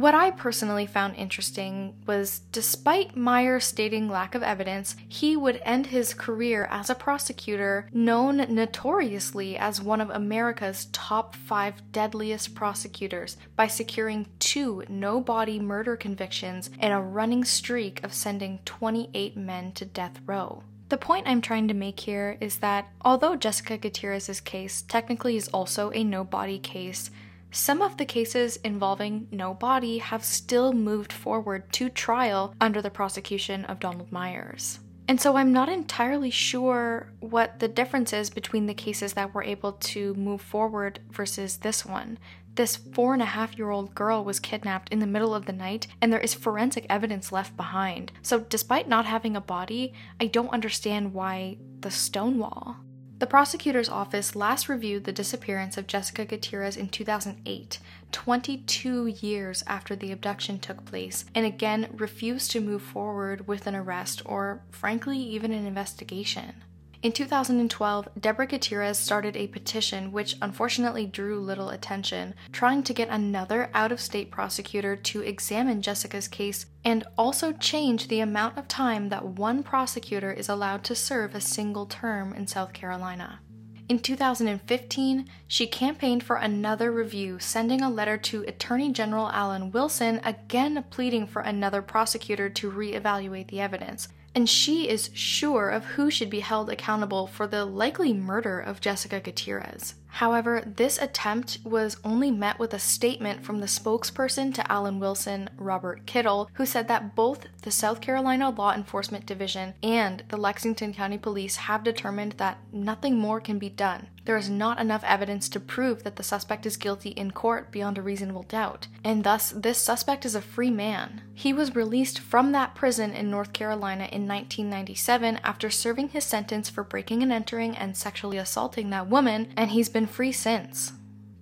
What 0.00 0.14
I 0.14 0.30
personally 0.30 0.86
found 0.86 1.16
interesting 1.16 1.92
was 2.06 2.38
despite 2.52 3.18
Meyer 3.18 3.60
stating 3.60 4.08
lack 4.08 4.34
of 4.34 4.42
evidence, 4.42 4.96
he 5.06 5.36
would 5.36 5.60
end 5.62 5.88
his 5.88 6.14
career 6.14 6.66
as 6.70 6.88
a 6.88 6.94
prosecutor 6.94 7.86
known 7.92 8.38
notoriously 8.48 9.58
as 9.58 9.82
one 9.82 10.00
of 10.00 10.08
America's 10.08 10.86
top 10.86 11.36
five 11.36 11.92
deadliest 11.92 12.54
prosecutors 12.54 13.36
by 13.56 13.66
securing 13.66 14.26
two 14.38 14.84
no 14.88 15.20
body 15.20 15.60
murder 15.60 15.96
convictions 15.96 16.70
and 16.78 16.94
a 16.94 16.98
running 16.98 17.44
streak 17.44 18.02
of 18.02 18.14
sending 18.14 18.58
28 18.64 19.36
men 19.36 19.70
to 19.72 19.84
death 19.84 20.18
row. 20.24 20.62
The 20.88 20.96
point 20.96 21.28
I'm 21.28 21.42
trying 21.42 21.68
to 21.68 21.74
make 21.74 22.00
here 22.00 22.38
is 22.40 22.56
that 22.56 22.88
although 23.02 23.36
Jessica 23.36 23.76
Gutierrez's 23.76 24.40
case 24.40 24.80
technically 24.80 25.36
is 25.36 25.48
also 25.48 25.92
a 25.92 26.02
no 26.02 26.24
body 26.24 26.58
case, 26.58 27.10
some 27.50 27.82
of 27.82 27.96
the 27.96 28.04
cases 28.04 28.56
involving 28.58 29.26
no 29.30 29.54
body 29.54 29.98
have 29.98 30.24
still 30.24 30.72
moved 30.72 31.12
forward 31.12 31.72
to 31.72 31.88
trial 31.88 32.54
under 32.60 32.80
the 32.80 32.90
prosecution 32.90 33.64
of 33.64 33.80
Donald 33.80 34.12
Myers. 34.12 34.80
And 35.08 35.20
so 35.20 35.36
I'm 35.36 35.52
not 35.52 35.68
entirely 35.68 36.30
sure 36.30 37.12
what 37.18 37.58
the 37.58 37.66
difference 37.66 38.12
is 38.12 38.30
between 38.30 38.66
the 38.66 38.74
cases 38.74 39.14
that 39.14 39.34
were 39.34 39.42
able 39.42 39.72
to 39.72 40.14
move 40.14 40.40
forward 40.40 41.00
versus 41.10 41.56
this 41.56 41.84
one. 41.84 42.16
This 42.54 42.76
four 42.76 43.12
and 43.12 43.22
a 43.22 43.26
half 43.26 43.58
year 43.58 43.70
old 43.70 43.94
girl 43.94 44.22
was 44.22 44.38
kidnapped 44.38 44.92
in 44.92 45.00
the 45.00 45.06
middle 45.08 45.34
of 45.34 45.46
the 45.46 45.52
night, 45.52 45.88
and 46.00 46.12
there 46.12 46.20
is 46.20 46.34
forensic 46.34 46.86
evidence 46.88 47.32
left 47.32 47.56
behind. 47.56 48.12
So, 48.22 48.40
despite 48.40 48.88
not 48.88 49.06
having 49.06 49.34
a 49.34 49.40
body, 49.40 49.94
I 50.20 50.26
don't 50.26 50.52
understand 50.52 51.12
why 51.12 51.58
the 51.80 51.90
stonewall. 51.90 52.76
The 53.20 53.26
prosecutor's 53.26 53.90
office 53.90 54.34
last 54.34 54.66
reviewed 54.66 55.04
the 55.04 55.12
disappearance 55.12 55.76
of 55.76 55.86
Jessica 55.86 56.24
Gutierrez 56.24 56.74
in 56.74 56.88
2008, 56.88 57.78
22 58.12 59.06
years 59.08 59.62
after 59.66 59.94
the 59.94 60.10
abduction 60.10 60.58
took 60.58 60.86
place, 60.86 61.26
and 61.34 61.44
again 61.44 61.90
refused 61.92 62.50
to 62.52 62.62
move 62.62 62.80
forward 62.80 63.46
with 63.46 63.66
an 63.66 63.76
arrest 63.76 64.22
or, 64.24 64.62
frankly, 64.70 65.18
even 65.18 65.52
an 65.52 65.66
investigation. 65.66 66.54
In 67.02 67.12
2012, 67.12 68.08
Deborah 68.20 68.46
Gutierrez 68.46 68.98
started 68.98 69.34
a 69.34 69.46
petition 69.46 70.12
which 70.12 70.36
unfortunately 70.42 71.06
drew 71.06 71.40
little 71.40 71.70
attention, 71.70 72.34
trying 72.52 72.82
to 72.82 72.92
get 72.92 73.08
another 73.08 73.70
out 73.72 73.90
of 73.90 74.02
state 74.02 74.30
prosecutor 74.30 74.96
to 74.96 75.22
examine 75.22 75.80
Jessica's 75.80 76.28
case 76.28 76.66
and 76.84 77.04
also 77.16 77.52
change 77.52 78.08
the 78.08 78.20
amount 78.20 78.58
of 78.58 78.68
time 78.68 79.08
that 79.08 79.24
one 79.24 79.62
prosecutor 79.62 80.30
is 80.30 80.50
allowed 80.50 80.84
to 80.84 80.94
serve 80.94 81.34
a 81.34 81.40
single 81.40 81.86
term 81.86 82.34
in 82.34 82.46
South 82.46 82.74
Carolina. 82.74 83.40
In 83.88 83.98
2015, 83.98 85.26
she 85.48 85.66
campaigned 85.66 86.22
for 86.22 86.36
another 86.36 86.92
review, 86.92 87.38
sending 87.38 87.80
a 87.80 87.88
letter 87.88 88.18
to 88.18 88.42
Attorney 88.42 88.92
General 88.92 89.30
Alan 89.30 89.70
Wilson 89.72 90.20
again 90.22 90.84
pleading 90.90 91.26
for 91.26 91.40
another 91.40 91.80
prosecutor 91.80 92.50
to 92.50 92.70
reevaluate 92.70 93.48
the 93.48 93.60
evidence 93.60 94.08
and 94.34 94.48
she 94.48 94.88
is 94.88 95.10
sure 95.12 95.70
of 95.70 95.84
who 95.84 96.10
should 96.10 96.30
be 96.30 96.40
held 96.40 96.70
accountable 96.70 97.26
for 97.26 97.46
the 97.46 97.64
likely 97.64 98.12
murder 98.12 98.60
of 98.60 98.80
Jessica 98.80 99.20
Gutierrez. 99.20 99.94
However, 100.14 100.62
this 100.66 100.98
attempt 100.98 101.58
was 101.64 101.96
only 102.04 102.30
met 102.30 102.58
with 102.58 102.74
a 102.74 102.78
statement 102.78 103.44
from 103.44 103.60
the 103.60 103.66
spokesperson 103.66 104.52
to 104.54 104.72
Alan 104.72 104.98
Wilson, 104.98 105.48
Robert 105.56 106.04
Kittle, 106.04 106.50
who 106.54 106.66
said 106.66 106.88
that 106.88 107.14
both 107.14 107.46
the 107.62 107.70
South 107.70 108.00
Carolina 108.00 108.50
Law 108.50 108.74
Enforcement 108.74 109.24
Division 109.24 109.74
and 109.82 110.24
the 110.28 110.36
Lexington 110.36 110.92
County 110.92 111.16
Police 111.16 111.56
have 111.56 111.84
determined 111.84 112.32
that 112.32 112.58
nothing 112.72 113.18
more 113.18 113.40
can 113.40 113.58
be 113.58 113.70
done. 113.70 114.08
There 114.30 114.36
is 114.36 114.48
not 114.48 114.78
enough 114.78 115.02
evidence 115.02 115.48
to 115.48 115.58
prove 115.58 116.04
that 116.04 116.14
the 116.14 116.22
suspect 116.22 116.64
is 116.64 116.76
guilty 116.76 117.08
in 117.08 117.32
court 117.32 117.72
beyond 117.72 117.98
a 117.98 118.00
reasonable 118.00 118.44
doubt, 118.44 118.86
and 119.02 119.24
thus 119.24 119.50
this 119.50 119.76
suspect 119.76 120.24
is 120.24 120.36
a 120.36 120.40
free 120.40 120.70
man. 120.70 121.22
He 121.34 121.52
was 121.52 121.74
released 121.74 122.20
from 122.20 122.52
that 122.52 122.76
prison 122.76 123.10
in 123.10 123.28
North 123.28 123.52
Carolina 123.52 124.04
in 124.04 124.28
1997 124.28 125.40
after 125.42 125.68
serving 125.68 126.10
his 126.10 126.22
sentence 126.22 126.70
for 126.70 126.84
breaking 126.84 127.24
and 127.24 127.32
entering 127.32 127.76
and 127.76 127.96
sexually 127.96 128.38
assaulting 128.38 128.90
that 128.90 129.08
woman, 129.08 129.52
and 129.56 129.72
he's 129.72 129.88
been 129.88 130.06
free 130.06 130.30
since. 130.30 130.92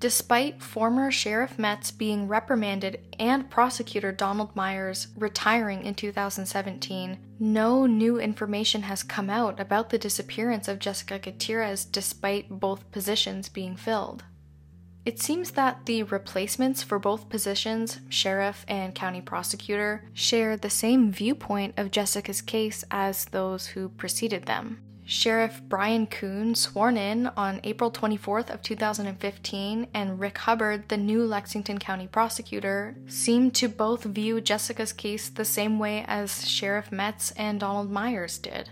Despite 0.00 0.62
former 0.62 1.10
Sheriff 1.10 1.58
Metts 1.58 1.90
being 1.90 2.28
reprimanded 2.28 3.00
and 3.18 3.50
prosecutor 3.50 4.12
Donald 4.12 4.54
Myers 4.54 5.08
retiring 5.16 5.84
in 5.84 5.94
2017, 5.94 7.18
no 7.40 7.84
new 7.84 8.20
information 8.20 8.82
has 8.82 9.02
come 9.02 9.28
out 9.28 9.58
about 9.58 9.90
the 9.90 9.98
disappearance 9.98 10.68
of 10.68 10.78
Jessica 10.78 11.18
Gutierrez 11.18 11.84
despite 11.84 12.48
both 12.48 12.88
positions 12.92 13.48
being 13.48 13.74
filled. 13.74 14.22
It 15.04 15.18
seems 15.18 15.52
that 15.52 15.86
the 15.86 16.04
replacements 16.04 16.84
for 16.84 17.00
both 17.00 17.28
positions, 17.28 17.98
sheriff 18.08 18.64
and 18.68 18.94
county 18.94 19.20
prosecutor, 19.20 20.04
share 20.12 20.56
the 20.56 20.70
same 20.70 21.10
viewpoint 21.10 21.74
of 21.76 21.90
Jessica's 21.90 22.42
case 22.42 22.84
as 22.90 23.24
those 23.24 23.68
who 23.68 23.88
preceded 23.88 24.46
them. 24.46 24.80
Sheriff 25.10 25.62
Brian 25.66 26.06
Koon 26.06 26.54
sworn 26.54 26.98
in 26.98 27.28
on 27.28 27.62
April 27.64 27.90
24th 27.90 28.50
of 28.50 28.60
2015 28.60 29.88
and 29.94 30.20
Rick 30.20 30.36
Hubbard, 30.36 30.90
the 30.90 30.98
new 30.98 31.24
Lexington 31.24 31.78
County 31.78 32.06
prosecutor, 32.06 32.94
seemed 33.06 33.54
to 33.54 33.70
both 33.70 34.04
view 34.04 34.42
Jessica's 34.42 34.92
case 34.92 35.30
the 35.30 35.46
same 35.46 35.78
way 35.78 36.04
as 36.06 36.46
Sheriff 36.46 36.92
Metts 36.92 37.30
and 37.38 37.58
Donald 37.58 37.90
Myers 37.90 38.36
did. 38.36 38.68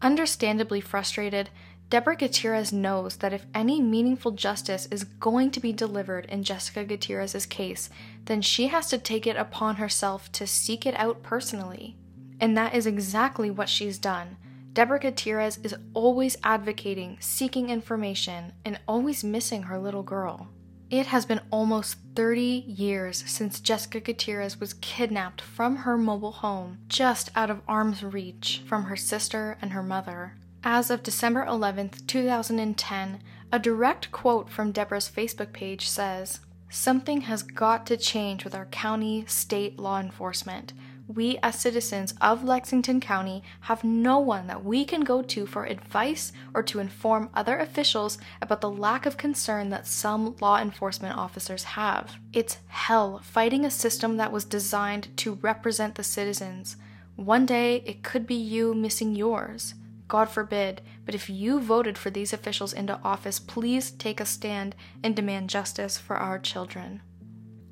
Understandably 0.00 0.80
frustrated, 0.80 1.50
Deborah 1.90 2.16
Gutierrez 2.16 2.72
knows 2.72 3.18
that 3.18 3.34
if 3.34 3.44
any 3.54 3.82
meaningful 3.82 4.30
justice 4.30 4.88
is 4.90 5.04
going 5.04 5.50
to 5.50 5.60
be 5.60 5.74
delivered 5.74 6.24
in 6.30 6.44
Jessica 6.44 6.82
Gutierrez's 6.82 7.44
case, 7.44 7.90
then 8.24 8.40
she 8.40 8.68
has 8.68 8.86
to 8.86 8.96
take 8.96 9.26
it 9.26 9.36
upon 9.36 9.76
herself 9.76 10.32
to 10.32 10.46
seek 10.46 10.86
it 10.86 10.94
out 10.98 11.22
personally. 11.22 11.98
And 12.40 12.56
that 12.56 12.74
is 12.74 12.86
exactly 12.86 13.50
what 13.50 13.68
she's 13.68 13.98
done 13.98 14.38
Deborah 14.72 15.00
Gutierrez 15.00 15.58
is 15.62 15.74
always 15.94 16.36
advocating, 16.44 17.16
seeking 17.20 17.70
information, 17.70 18.52
and 18.64 18.80
always 18.86 19.24
missing 19.24 19.64
her 19.64 19.78
little 19.78 20.02
girl. 20.02 20.48
It 20.90 21.06
has 21.06 21.26
been 21.26 21.40
almost 21.50 21.98
30 22.16 22.40
years 22.66 23.22
since 23.26 23.60
Jessica 23.60 24.00
Gutierrez 24.00 24.58
was 24.58 24.74
kidnapped 24.74 25.40
from 25.40 25.76
her 25.76 25.98
mobile 25.98 26.32
home, 26.32 26.78
just 26.88 27.30
out 27.36 27.50
of 27.50 27.60
arm's 27.68 28.02
reach 28.02 28.62
from 28.66 28.84
her 28.84 28.96
sister 28.96 29.58
and 29.60 29.72
her 29.72 29.82
mother. 29.82 30.36
As 30.64 30.90
of 30.90 31.02
December 31.02 31.44
11, 31.44 31.90
2010, 32.06 33.22
a 33.52 33.58
direct 33.58 34.10
quote 34.12 34.48
from 34.48 34.72
Deborah's 34.72 35.10
Facebook 35.10 35.52
page 35.52 35.88
says, 35.88 36.40
Something 36.70 37.22
has 37.22 37.42
got 37.42 37.86
to 37.86 37.96
change 37.96 38.44
with 38.44 38.54
our 38.54 38.66
county, 38.66 39.24
state 39.26 39.78
law 39.78 40.00
enforcement 40.00 40.72
we 41.08 41.38
as 41.42 41.58
citizens 41.58 42.14
of 42.20 42.44
Lexington 42.44 43.00
County 43.00 43.42
have 43.62 43.82
no 43.82 44.18
one 44.18 44.46
that 44.46 44.62
we 44.62 44.84
can 44.84 45.00
go 45.00 45.22
to 45.22 45.46
for 45.46 45.64
advice 45.64 46.32
or 46.54 46.62
to 46.64 46.78
inform 46.78 47.30
other 47.32 47.58
officials 47.58 48.18
about 48.42 48.60
the 48.60 48.70
lack 48.70 49.06
of 49.06 49.16
concern 49.16 49.70
that 49.70 49.86
some 49.86 50.36
law 50.40 50.60
enforcement 50.60 51.16
officers 51.16 51.64
have. 51.64 52.16
It's 52.32 52.58
hell 52.68 53.20
fighting 53.24 53.64
a 53.64 53.70
system 53.70 54.18
that 54.18 54.32
was 54.32 54.44
designed 54.44 55.16
to 55.18 55.34
represent 55.34 55.94
the 55.94 56.04
citizens. 56.04 56.76
One 57.16 57.46
day 57.46 57.82
it 57.86 58.02
could 58.02 58.26
be 58.26 58.34
you 58.34 58.74
missing 58.74 59.16
yours. 59.16 59.74
God 60.08 60.26
forbid, 60.26 60.82
but 61.04 61.14
if 61.14 61.28
you 61.28 61.60
voted 61.60 61.98
for 61.98 62.10
these 62.10 62.32
officials 62.32 62.72
into 62.72 63.00
office, 63.02 63.38
please 63.38 63.90
take 63.90 64.20
a 64.20 64.26
stand 64.26 64.74
and 65.02 65.16
demand 65.16 65.50
justice 65.50 65.98
for 65.98 66.16
our 66.16 66.38
children. 66.38 67.02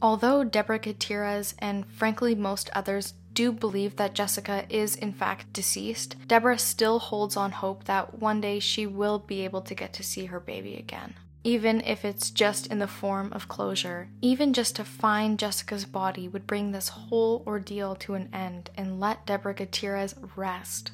Although 0.02 0.44
Deborah 0.44 0.78
Gutierrez 0.78 1.54
and 1.58 1.86
frankly 1.86 2.34
most 2.34 2.68
others 2.74 3.14
do 3.36 3.52
believe 3.52 3.96
that 3.96 4.14
Jessica 4.14 4.64
is 4.70 4.96
in 4.96 5.12
fact 5.12 5.52
deceased, 5.52 6.16
Deborah 6.26 6.58
still 6.58 6.98
holds 6.98 7.36
on 7.36 7.52
hope 7.52 7.84
that 7.84 8.18
one 8.18 8.40
day 8.40 8.58
she 8.58 8.86
will 8.86 9.18
be 9.18 9.44
able 9.44 9.60
to 9.60 9.74
get 9.74 9.92
to 9.92 10.02
see 10.02 10.24
her 10.24 10.40
baby 10.40 10.74
again. 10.74 11.14
Even 11.44 11.82
if 11.82 12.04
it's 12.04 12.30
just 12.30 12.66
in 12.66 12.78
the 12.80 12.88
form 12.88 13.32
of 13.32 13.46
closure, 13.46 14.08
even 14.22 14.54
just 14.54 14.74
to 14.74 14.84
find 14.84 15.38
Jessica's 15.38 15.84
body 15.84 16.26
would 16.26 16.46
bring 16.46 16.72
this 16.72 16.88
whole 16.88 17.44
ordeal 17.46 17.94
to 17.96 18.14
an 18.14 18.30
end 18.32 18.70
and 18.74 18.98
let 18.98 19.26
Deborah 19.26 19.54
Gutierrez 19.54 20.14
rest. 20.34 20.90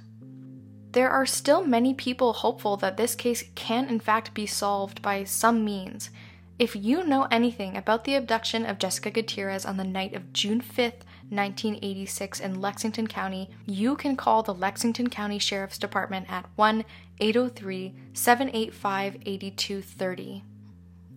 There 0.90 1.10
are 1.10 1.24
still 1.24 1.64
many 1.64 1.94
people 1.94 2.32
hopeful 2.32 2.76
that 2.78 2.96
this 2.96 3.14
case 3.14 3.44
can 3.54 3.88
in 3.88 4.00
fact 4.00 4.34
be 4.34 4.46
solved 4.46 5.00
by 5.00 5.24
some 5.24 5.64
means. 5.64 6.10
If 6.58 6.74
you 6.74 7.04
know 7.06 7.28
anything 7.30 7.76
about 7.76 8.02
the 8.04 8.16
abduction 8.16 8.66
of 8.66 8.78
Jessica 8.78 9.12
Gutierrez 9.12 9.64
on 9.64 9.76
the 9.76 9.84
night 9.84 10.14
of 10.14 10.32
June 10.32 10.60
5th, 10.60 11.02
1986 11.32 12.40
in 12.40 12.60
Lexington 12.60 13.06
County, 13.06 13.50
you 13.66 13.96
can 13.96 14.16
call 14.16 14.42
the 14.42 14.54
Lexington 14.54 15.08
County 15.08 15.38
Sheriff's 15.38 15.78
Department 15.78 16.26
at 16.30 16.48
1 16.56 16.84
803 17.18 17.94
785 18.12 19.16
8230. 19.24 20.44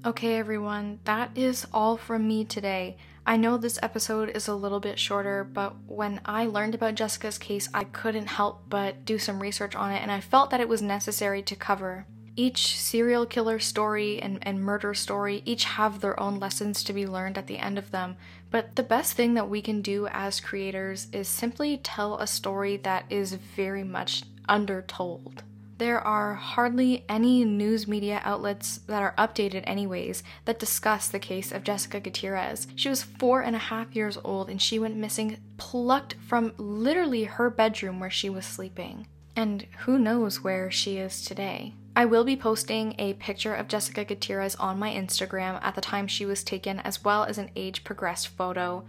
Okay, 0.05 0.37
everyone, 0.37 0.99
that 1.03 1.31
is 1.35 1.67
all 1.73 1.97
from 1.97 2.27
me 2.27 2.45
today. 2.45 2.95
I 3.25 3.37
know 3.37 3.57
this 3.57 3.79
episode 3.81 4.29
is 4.29 4.47
a 4.47 4.53
little 4.53 4.79
bit 4.79 4.99
shorter, 4.99 5.43
but 5.43 5.73
when 5.87 6.21
I 6.25 6.45
learned 6.45 6.75
about 6.75 6.93
Jessica's 6.93 7.39
case, 7.39 7.67
I 7.73 7.85
couldn't 7.85 8.27
help 8.27 8.69
but 8.69 9.03
do 9.03 9.17
some 9.17 9.41
research 9.41 9.75
on 9.75 9.91
it, 9.91 10.03
and 10.03 10.11
I 10.11 10.19
felt 10.19 10.51
that 10.51 10.61
it 10.61 10.69
was 10.69 10.83
necessary 10.83 11.41
to 11.41 11.55
cover. 11.55 12.05
Each 12.35 12.79
serial 12.79 13.25
killer 13.25 13.57
story 13.57 14.21
and, 14.21 14.37
and 14.43 14.61
murder 14.61 14.93
story 14.93 15.41
each 15.43 15.63
have 15.63 16.01
their 16.01 16.19
own 16.19 16.39
lessons 16.39 16.83
to 16.83 16.93
be 16.93 17.07
learned 17.07 17.39
at 17.39 17.47
the 17.47 17.57
end 17.57 17.79
of 17.79 17.89
them, 17.89 18.15
but 18.55 18.77
the 18.77 18.83
best 18.83 19.17
thing 19.17 19.33
that 19.33 19.49
we 19.49 19.61
can 19.61 19.81
do 19.81 20.07
as 20.07 20.39
creators 20.39 21.07
is 21.11 21.27
simply 21.27 21.75
tell 21.75 22.15
a 22.15 22.25
story 22.25 22.77
that 22.77 23.03
is 23.09 23.33
very 23.33 23.83
much 23.83 24.23
undertold. 24.47 25.43
There 25.77 25.99
are 25.99 26.35
hardly 26.35 27.03
any 27.09 27.43
news 27.43 27.85
media 27.85 28.21
outlets 28.23 28.77
that 28.87 29.01
are 29.01 29.13
updated, 29.17 29.65
anyways, 29.65 30.23
that 30.45 30.57
discuss 30.57 31.09
the 31.09 31.19
case 31.19 31.51
of 31.51 31.65
Jessica 31.65 31.99
Gutierrez. 31.99 32.67
She 32.77 32.87
was 32.87 33.03
four 33.03 33.41
and 33.41 33.57
a 33.57 33.59
half 33.59 33.93
years 33.93 34.17
old 34.23 34.49
and 34.49 34.61
she 34.61 34.79
went 34.79 34.95
missing, 34.95 35.35
plucked 35.57 36.15
from 36.25 36.53
literally 36.57 37.25
her 37.25 37.49
bedroom 37.49 37.99
where 37.99 38.09
she 38.09 38.29
was 38.29 38.45
sleeping. 38.45 39.05
And 39.35 39.67
who 39.79 39.99
knows 39.99 40.45
where 40.45 40.71
she 40.71 40.95
is 40.95 41.25
today. 41.25 41.73
I 41.97 42.03
will 42.03 42.25
be 42.25 42.35
posting 42.35 42.93
a 42.99 43.13
picture 43.13 43.55
of 43.55 43.69
Jessica 43.69 44.03
Gutierrez 44.03 44.55
on 44.55 44.77
my 44.77 44.91
Instagram 44.91 45.59
at 45.63 45.75
the 45.75 45.81
time 45.81 46.07
she 46.07 46.25
was 46.25 46.43
taken, 46.43 46.79
as 46.81 47.05
well 47.05 47.23
as 47.23 47.37
an 47.37 47.51
age 47.55 47.85
progressed 47.85 48.27
photo. 48.27 48.83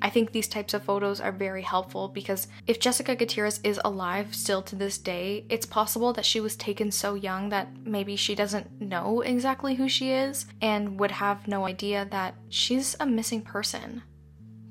I 0.00 0.10
think 0.10 0.30
these 0.30 0.46
types 0.46 0.72
of 0.72 0.84
photos 0.84 1.20
are 1.20 1.32
very 1.32 1.62
helpful 1.62 2.06
because 2.08 2.46
if 2.68 2.78
Jessica 2.78 3.16
Gutierrez 3.16 3.58
is 3.64 3.80
alive 3.84 4.32
still 4.32 4.62
to 4.62 4.76
this 4.76 4.98
day, 4.98 5.44
it's 5.48 5.66
possible 5.66 6.12
that 6.12 6.24
she 6.24 6.40
was 6.40 6.54
taken 6.54 6.92
so 6.92 7.14
young 7.14 7.48
that 7.48 7.68
maybe 7.84 8.14
she 8.14 8.36
doesn't 8.36 8.80
know 8.80 9.22
exactly 9.22 9.74
who 9.74 9.88
she 9.88 10.12
is 10.12 10.46
and 10.60 11.00
would 11.00 11.10
have 11.10 11.48
no 11.48 11.66
idea 11.66 12.06
that 12.12 12.36
she's 12.48 12.94
a 13.00 13.06
missing 13.06 13.42
person. 13.42 14.02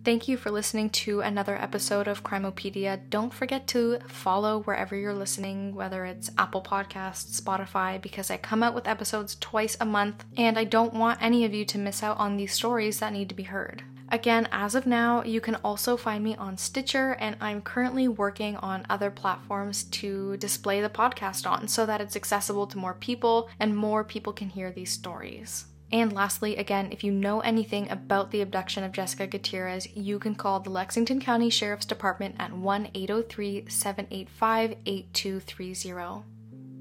Thank 0.04 0.28
you 0.28 0.36
for 0.36 0.50
listening 0.50 0.90
to 0.90 1.22
another 1.22 1.56
episode 1.56 2.08
of 2.08 2.24
Crimopedia. 2.24 3.00
Don't 3.12 3.32
forget 3.32 3.68
to 3.68 4.00
follow 4.08 4.64
wherever 4.64 4.96
you're 4.96 5.14
listening, 5.14 5.76
whether 5.76 6.06
it's 6.06 6.32
Apple 6.40 6.64
Podcasts, 6.64 7.40
Spotify, 7.40 8.02
because 8.02 8.32
I 8.32 8.38
come 8.38 8.64
out 8.64 8.74
with 8.74 8.88
episodes 8.88 9.36
twice 9.36 9.78
a 9.80 9.86
month 9.86 10.26
and 10.36 10.58
I 10.58 10.64
don't 10.64 10.96
want 10.96 11.22
any 11.22 11.46
of 11.46 11.54
you 11.54 11.66
to 11.66 11.78
miss 11.78 12.02
out 12.02 12.18
on 12.18 12.36
these 12.36 12.52
stories 12.52 12.98
that 12.98 13.14
need 13.14 13.30
to 13.30 13.36
be 13.36 13.44
heard. 13.44 13.84
Again, 14.10 14.50
as 14.52 14.74
of 14.74 14.88
now, 14.88 15.24
you 15.24 15.40
can 15.40 15.56
also 15.58 15.96
find 15.96 16.24
me 16.24 16.36
on 16.36 16.58
Stitcher, 16.58 17.14
and 17.20 17.38
I'm 17.40 17.62
currently 17.62 18.08
working 18.08 18.58
on 18.58 18.88
other 18.90 19.12
platforms 19.12 19.84
to 19.86 20.36
display 20.38 20.82
the 20.82 20.90
podcast 20.90 21.50
on 21.50 21.68
so 21.68 21.86
that 21.86 22.02
it's 22.02 22.16
accessible 22.16 22.66
to 22.68 22.78
more 22.78 22.96
people 22.96 23.50
and 23.60 23.78
more 23.78 24.04
people 24.04 24.34
can 24.34 24.50
hear 24.50 24.72
these 24.72 24.92
stories. 24.92 25.66
And 25.92 26.14
lastly, 26.14 26.56
again, 26.56 26.90
if 26.92 27.04
you 27.04 27.12
know 27.12 27.42
anything 27.42 27.90
about 27.90 28.32
the 28.32 28.42
abduction 28.42 28.84
of 28.84 28.94
Jessica 28.94 29.28
Gutierrez, 29.28 29.94
you 29.96 30.20
can 30.20 30.36
call 30.36 30.60
the 30.60 30.70
Lexington 30.70 31.20
County 31.20 31.50
Sheriff's 31.50 31.86
Department 31.86 32.36
at 32.40 32.54
1 32.54 32.90
803 32.94 33.66
785 33.68 34.76
8230. 34.86 36.26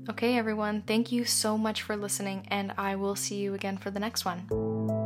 Okay, 0.08 0.38
everyone, 0.38 0.82
thank 0.82 1.12
you 1.12 1.24
so 1.24 1.58
much 1.58 1.82
for 1.82 1.96
listening, 1.96 2.46
and 2.48 2.72
I 2.78 2.96
will 2.96 3.16
see 3.16 3.36
you 3.36 3.54
again 3.54 3.76
for 3.76 3.90
the 3.90 4.00
next 4.00 4.24
one. 4.24 4.99